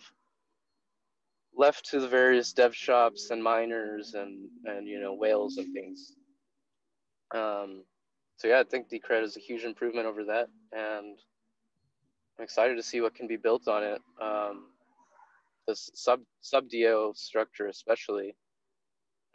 left 1.56 1.86
to 1.86 2.00
the 2.00 2.08
various 2.08 2.52
dev 2.52 2.74
shops 2.74 3.30
and 3.30 3.42
miners 3.42 4.14
and 4.14 4.48
and 4.66 4.86
you 4.86 5.00
know 5.00 5.14
whales 5.14 5.56
and 5.56 5.72
things. 5.72 6.12
Um, 7.34 7.82
so 8.36 8.48
yeah, 8.48 8.60
I 8.60 8.64
think 8.64 8.88
Decred 8.88 9.22
is 9.22 9.36
a 9.36 9.40
huge 9.40 9.64
improvement 9.64 10.06
over 10.06 10.24
that, 10.24 10.48
and 10.72 11.18
I'm 12.38 12.44
excited 12.44 12.76
to 12.76 12.82
see 12.82 13.00
what 13.00 13.14
can 13.14 13.26
be 13.26 13.36
built 13.36 13.66
on 13.66 13.82
it. 13.82 14.02
Um, 14.20 14.66
the 15.66 15.74
sub 15.74 16.20
sub 16.42 16.68
DAO 16.68 17.16
structure, 17.16 17.68
especially. 17.68 18.36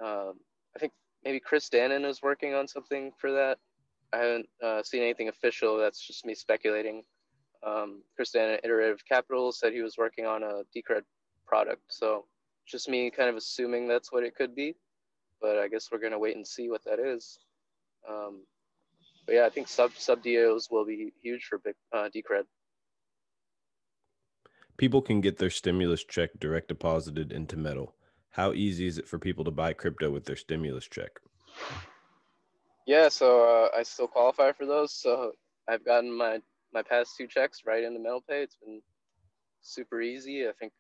Um, 0.04 0.40
I 0.76 0.80
think 0.80 0.94
maybe 1.24 1.40
Chris 1.40 1.70
Dannen 1.70 2.06
is 2.06 2.22
working 2.22 2.54
on 2.54 2.68
something 2.68 3.12
for 3.18 3.32
that. 3.32 3.58
I 4.14 4.18
haven't 4.18 4.50
uh, 4.64 4.84
seen 4.84 5.02
anything 5.02 5.30
official. 5.30 5.78
That's 5.78 6.06
just 6.06 6.26
me 6.26 6.36
speculating. 6.36 7.04
Um, 7.66 8.04
Chris 8.16 8.32
Dannen, 8.36 8.60
Iterative 8.64 9.04
Capital, 9.08 9.52
said 9.52 9.74
he 9.74 9.82
was 9.82 9.98
working 9.98 10.26
on 10.26 10.44
a 10.44 10.62
Decred 10.76 11.04
product. 11.46 11.82
So 11.90 12.26
just 12.68 12.88
me 12.90 13.10
kind 13.10 13.30
of 13.30 13.36
assuming 13.36 13.88
that's 13.88 14.12
what 14.12 14.24
it 14.24 14.36
could 14.36 14.56
be. 14.56 14.76
But 15.42 15.58
I 15.58 15.68
guess 15.68 15.90
we're 15.92 16.00
gonna 16.00 16.20
wait 16.20 16.36
and 16.36 16.48
see 16.48 16.70
what 16.70 16.84
that 16.86 17.00
is. 17.00 17.40
Um, 18.08 18.44
but 19.26 19.36
yeah, 19.36 19.46
I 19.46 19.50
think 19.50 19.68
sub 19.68 19.92
sub 19.96 20.24
DAOs 20.24 20.72
will 20.72 20.86
be 20.86 21.12
huge 21.22 21.46
for 21.46 21.58
big 21.58 21.76
uh, 21.94 22.10
Decred. 22.14 22.46
People 24.78 25.02
can 25.02 25.22
get 25.22 25.38
their 25.38 25.50
stimulus 25.50 26.04
check 26.04 26.32
direct 26.40 26.68
deposited 26.70 27.32
into 27.32 27.58
Metal. 27.58 27.94
How 28.32 28.54
easy 28.54 28.88
is 28.88 28.98
it 28.98 29.08
for 29.08 29.20
people 29.20 29.44
to 29.44 29.52
buy 29.52 29.74
crypto 29.74 30.10
with 30.10 30.26
their 30.26 30.36
stimulus 30.36 30.88
check? 30.88 31.20
Yeah, 32.88 33.10
so 33.10 33.44
uh, 33.44 33.78
I 33.78 33.84
still 33.84 34.08
qualify 34.08 34.54
for 34.54 34.66
those. 34.66 34.94
So 34.94 35.34
I've 35.68 35.86
gotten 35.86 36.12
my 36.16 36.40
my 36.74 36.82
past 36.82 37.16
two 37.18 37.28
checks 37.28 37.62
right 37.66 37.84
into 37.84 38.00
MetalPay. 38.00 38.44
It's 38.44 38.56
been 38.56 38.82
super 39.62 40.02
easy. 40.02 40.48
I 40.48 40.52
think 40.60 40.72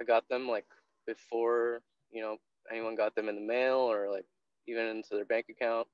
I 0.00 0.04
got 0.04 0.28
them 0.28 0.48
like 0.48 0.66
before 1.06 1.80
you 2.10 2.20
know 2.22 2.36
anyone 2.70 2.96
got 2.96 3.14
them 3.14 3.28
in 3.28 3.36
the 3.36 3.40
mail 3.40 3.78
or 3.78 4.10
like 4.10 4.26
even 4.66 4.86
into 4.86 5.14
their 5.14 5.24
bank 5.24 5.46
account 5.48 5.86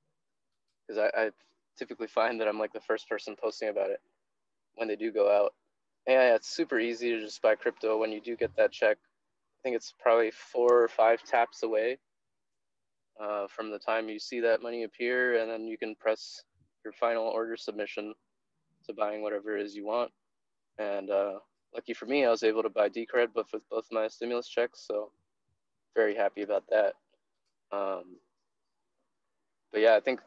because 0.86 0.98
I, 0.98 1.20
I 1.26 1.30
typically 1.78 2.06
find 2.06 2.40
that 2.40 2.48
I'm 2.48 2.58
like 2.58 2.72
the 2.72 2.80
first 2.80 3.08
person 3.08 3.36
posting 3.40 3.68
about 3.68 3.90
it 3.90 4.00
when 4.74 4.88
they 4.88 4.96
do 4.96 5.12
go 5.12 5.30
out. 5.30 5.54
Yeah, 6.06 6.34
it's 6.34 6.48
super 6.48 6.80
easy 6.80 7.10
to 7.10 7.20
just 7.20 7.42
buy 7.42 7.54
crypto 7.54 7.98
when 7.98 8.10
you 8.10 8.20
do 8.20 8.36
get 8.36 8.56
that 8.56 8.72
check. 8.72 8.98
I 8.98 9.58
think 9.62 9.76
it's 9.76 9.94
probably 10.00 10.32
four 10.32 10.82
or 10.82 10.88
five 10.88 11.22
taps 11.22 11.62
away 11.62 11.98
uh, 13.20 13.46
from 13.48 13.70
the 13.70 13.78
time 13.78 14.08
you 14.08 14.18
see 14.18 14.40
that 14.40 14.62
money 14.62 14.82
appear, 14.82 15.40
and 15.40 15.50
then 15.50 15.66
you 15.66 15.78
can 15.78 15.94
press 15.94 16.42
your 16.84 16.92
final 16.92 17.24
order 17.24 17.56
submission 17.56 18.14
to 18.86 18.92
buying 18.92 19.22
whatever 19.22 19.56
it 19.56 19.64
is 19.64 19.76
you 19.76 19.86
want. 19.86 20.10
And 20.78 21.10
uh, 21.10 21.38
lucky 21.74 21.94
for 21.94 22.06
me, 22.06 22.24
I 22.24 22.30
was 22.30 22.42
able 22.42 22.62
to 22.62 22.70
buy 22.70 22.88
Decred, 22.88 23.28
but 23.34 23.46
with 23.52 23.62
both 23.70 23.86
my 23.92 24.08
stimulus 24.08 24.48
checks, 24.48 24.84
so 24.86 25.12
very 25.94 26.16
happy 26.16 26.42
about 26.42 26.64
that. 26.70 26.94
Um, 27.70 28.16
but 29.70 29.80
yeah, 29.80 29.94
I 29.94 30.00
think 30.00 30.20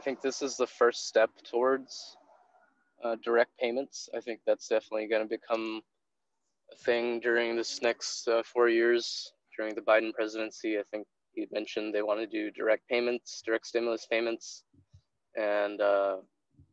I 0.00 0.02
think 0.02 0.22
this 0.22 0.40
is 0.40 0.56
the 0.56 0.66
first 0.66 1.08
step 1.08 1.28
towards 1.44 2.16
uh, 3.04 3.16
direct 3.22 3.50
payments. 3.58 4.08
I 4.16 4.20
think 4.20 4.40
that's 4.46 4.66
definitely 4.66 5.08
going 5.08 5.20
to 5.20 5.28
become 5.28 5.82
a 6.72 6.76
thing 6.76 7.20
during 7.20 7.54
this 7.54 7.82
next 7.82 8.26
uh, 8.26 8.42
four 8.42 8.70
years 8.70 9.34
during 9.54 9.74
the 9.74 9.82
Biden 9.82 10.14
presidency. 10.14 10.78
I 10.78 10.84
think 10.90 11.06
he 11.34 11.46
mentioned 11.52 11.94
they 11.94 12.00
want 12.00 12.18
to 12.18 12.26
do 12.26 12.50
direct 12.50 12.88
payments, 12.88 13.42
direct 13.44 13.66
stimulus 13.66 14.06
payments, 14.10 14.64
and 15.36 15.82
uh, 15.82 16.16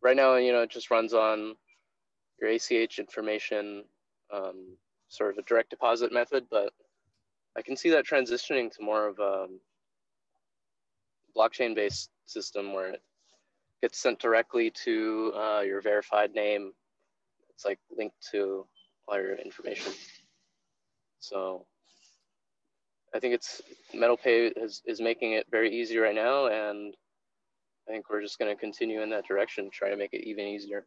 right 0.01 0.15
now, 0.15 0.35
you 0.35 0.53
know, 0.53 0.61
it 0.61 0.71
just 0.71 0.89
runs 0.89 1.13
on 1.13 1.53
your 2.39 2.49
ACH 2.49 2.97
information, 2.97 3.83
um, 4.33 4.77
sort 5.09 5.31
of 5.31 5.37
a 5.37 5.41
direct 5.49 5.69
deposit 5.69 6.13
method, 6.13 6.45
but 6.49 6.71
I 7.57 7.61
can 7.61 7.75
see 7.75 7.89
that 7.89 8.05
transitioning 8.05 8.71
to 8.71 8.83
more 8.85 9.05
of 9.05 9.19
a 9.19 9.47
blockchain 11.35 11.75
based 11.75 12.09
system 12.25 12.71
where 12.71 12.91
it 12.91 13.01
gets 13.81 13.99
sent 13.99 14.19
directly 14.19 14.71
to 14.85 15.33
uh, 15.35 15.61
your 15.61 15.81
verified 15.81 16.33
name. 16.33 16.71
It's 17.49 17.65
like 17.65 17.79
linked 17.95 18.15
to 18.31 18.65
all 19.07 19.17
your 19.17 19.35
information. 19.35 19.93
So 21.19 21.65
I 23.13 23.19
think 23.19 23.33
it's 23.33 23.61
MetalPay 23.95 24.53
is, 24.57 24.81
is 24.85 25.01
making 25.01 25.33
it 25.33 25.47
very 25.49 25.73
easy 25.73 25.97
right 25.97 26.15
now, 26.15 26.47
and 26.47 26.95
I 27.87 27.91
think 27.91 28.09
we're 28.09 28.21
just 28.21 28.37
going 28.37 28.53
to 28.53 28.59
continue 28.59 29.01
in 29.01 29.09
that 29.11 29.27
direction, 29.27 29.69
try 29.71 29.89
to 29.89 29.95
make 29.95 30.13
it 30.13 30.27
even 30.27 30.45
easier. 30.45 30.85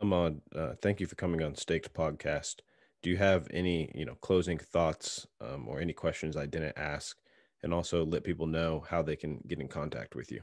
Ahmad, 0.00 0.40
uh, 0.54 0.74
thank 0.80 1.00
you 1.00 1.06
for 1.06 1.16
coming 1.16 1.42
on 1.42 1.54
Staked 1.56 1.92
Podcast. 1.92 2.56
Do 3.02 3.10
you 3.10 3.16
have 3.16 3.48
any, 3.52 3.92
you 3.94 4.04
know, 4.04 4.14
closing 4.14 4.58
thoughts 4.58 5.26
um, 5.40 5.68
or 5.68 5.80
any 5.80 5.92
questions 5.92 6.36
I 6.36 6.46
didn't 6.46 6.78
ask, 6.78 7.18
and 7.62 7.74
also 7.74 8.04
let 8.04 8.24
people 8.24 8.46
know 8.46 8.84
how 8.88 9.02
they 9.02 9.16
can 9.16 9.42
get 9.46 9.60
in 9.60 9.68
contact 9.68 10.14
with 10.14 10.30
you? 10.30 10.42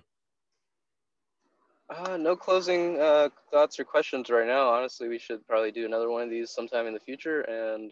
Uh, 1.90 2.18
no 2.18 2.36
closing 2.36 3.00
uh, 3.00 3.30
thoughts 3.52 3.80
or 3.80 3.84
questions 3.84 4.30
right 4.30 4.48
now. 4.48 4.70
Honestly, 4.70 5.08
we 5.08 5.20
should 5.20 5.46
probably 5.48 5.72
do 5.72 5.86
another 5.86 6.10
one 6.10 6.24
of 6.24 6.30
these 6.30 6.50
sometime 6.50 6.88
in 6.88 6.94
the 6.94 7.00
future, 7.00 7.42
and 7.42 7.92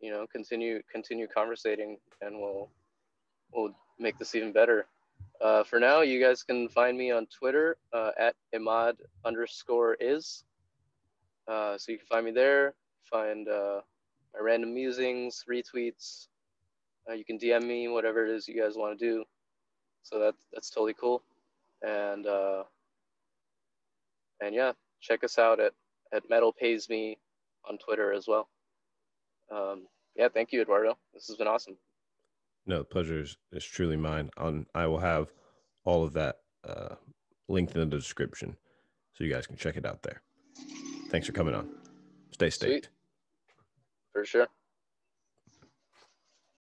you 0.00 0.10
know, 0.10 0.26
continue 0.26 0.80
continue 0.90 1.26
conversating, 1.26 1.98
and 2.22 2.40
we'll 2.40 2.70
we'll 3.52 3.74
make 3.98 4.18
this 4.18 4.34
even 4.34 4.52
better. 4.52 4.86
Uh, 5.40 5.64
for 5.64 5.78
now, 5.78 6.00
you 6.00 6.18
guys 6.20 6.42
can 6.42 6.68
find 6.68 6.96
me 6.96 7.10
on 7.10 7.26
Twitter 7.26 7.76
uh, 7.92 8.12
at 8.18 8.34
imad 8.54 8.94
underscore 9.24 9.96
is. 10.00 10.44
Uh, 11.46 11.76
so 11.76 11.92
you 11.92 11.98
can 11.98 12.06
find 12.06 12.24
me 12.24 12.32
there, 12.32 12.74
find 13.02 13.48
uh, 13.48 13.80
my 14.32 14.40
random 14.40 14.72
musings, 14.72 15.44
retweets. 15.50 16.28
Uh, 17.08 17.14
you 17.14 17.24
can 17.24 17.38
DM 17.38 17.64
me, 17.64 17.88
whatever 17.88 18.24
it 18.24 18.30
is 18.30 18.48
you 18.48 18.60
guys 18.60 18.74
want 18.76 18.98
to 18.98 19.04
do. 19.04 19.24
So 20.02 20.18
that, 20.18 20.34
that's 20.52 20.70
totally 20.70 20.94
cool. 20.94 21.22
And, 21.82 22.26
uh, 22.26 22.64
and 24.40 24.54
yeah, 24.54 24.72
check 25.00 25.24
us 25.24 25.38
out 25.38 25.60
at, 25.60 25.72
at 26.12 26.28
Metal 26.30 26.52
Pays 26.52 26.88
Me 26.88 27.18
on 27.68 27.78
Twitter 27.78 28.12
as 28.12 28.26
well. 28.26 28.48
Um, 29.50 29.86
yeah, 30.16 30.28
thank 30.28 30.52
you, 30.52 30.62
Eduardo. 30.62 30.96
This 31.12 31.26
has 31.26 31.36
been 31.36 31.46
awesome. 31.46 31.76
No, 32.66 32.78
the 32.78 32.84
pleasure 32.84 33.20
is, 33.20 33.36
is 33.52 33.64
truly 33.64 33.96
mine. 33.96 34.30
On 34.36 34.66
I 34.74 34.86
will 34.86 35.00
have 35.00 35.32
all 35.84 36.02
of 36.02 36.14
that 36.14 36.38
uh, 36.66 36.94
linked 37.48 37.74
in 37.74 37.80
the 37.80 37.96
description, 37.96 38.56
so 39.12 39.24
you 39.24 39.32
guys 39.32 39.46
can 39.46 39.56
check 39.56 39.76
it 39.76 39.84
out 39.84 40.02
there. 40.02 40.22
Thanks 41.10 41.26
for 41.26 41.32
coming 41.32 41.54
on. 41.54 41.68
Stay 42.30 42.50
staked. 42.50 42.88
For 44.12 44.24
sure. 44.24 44.48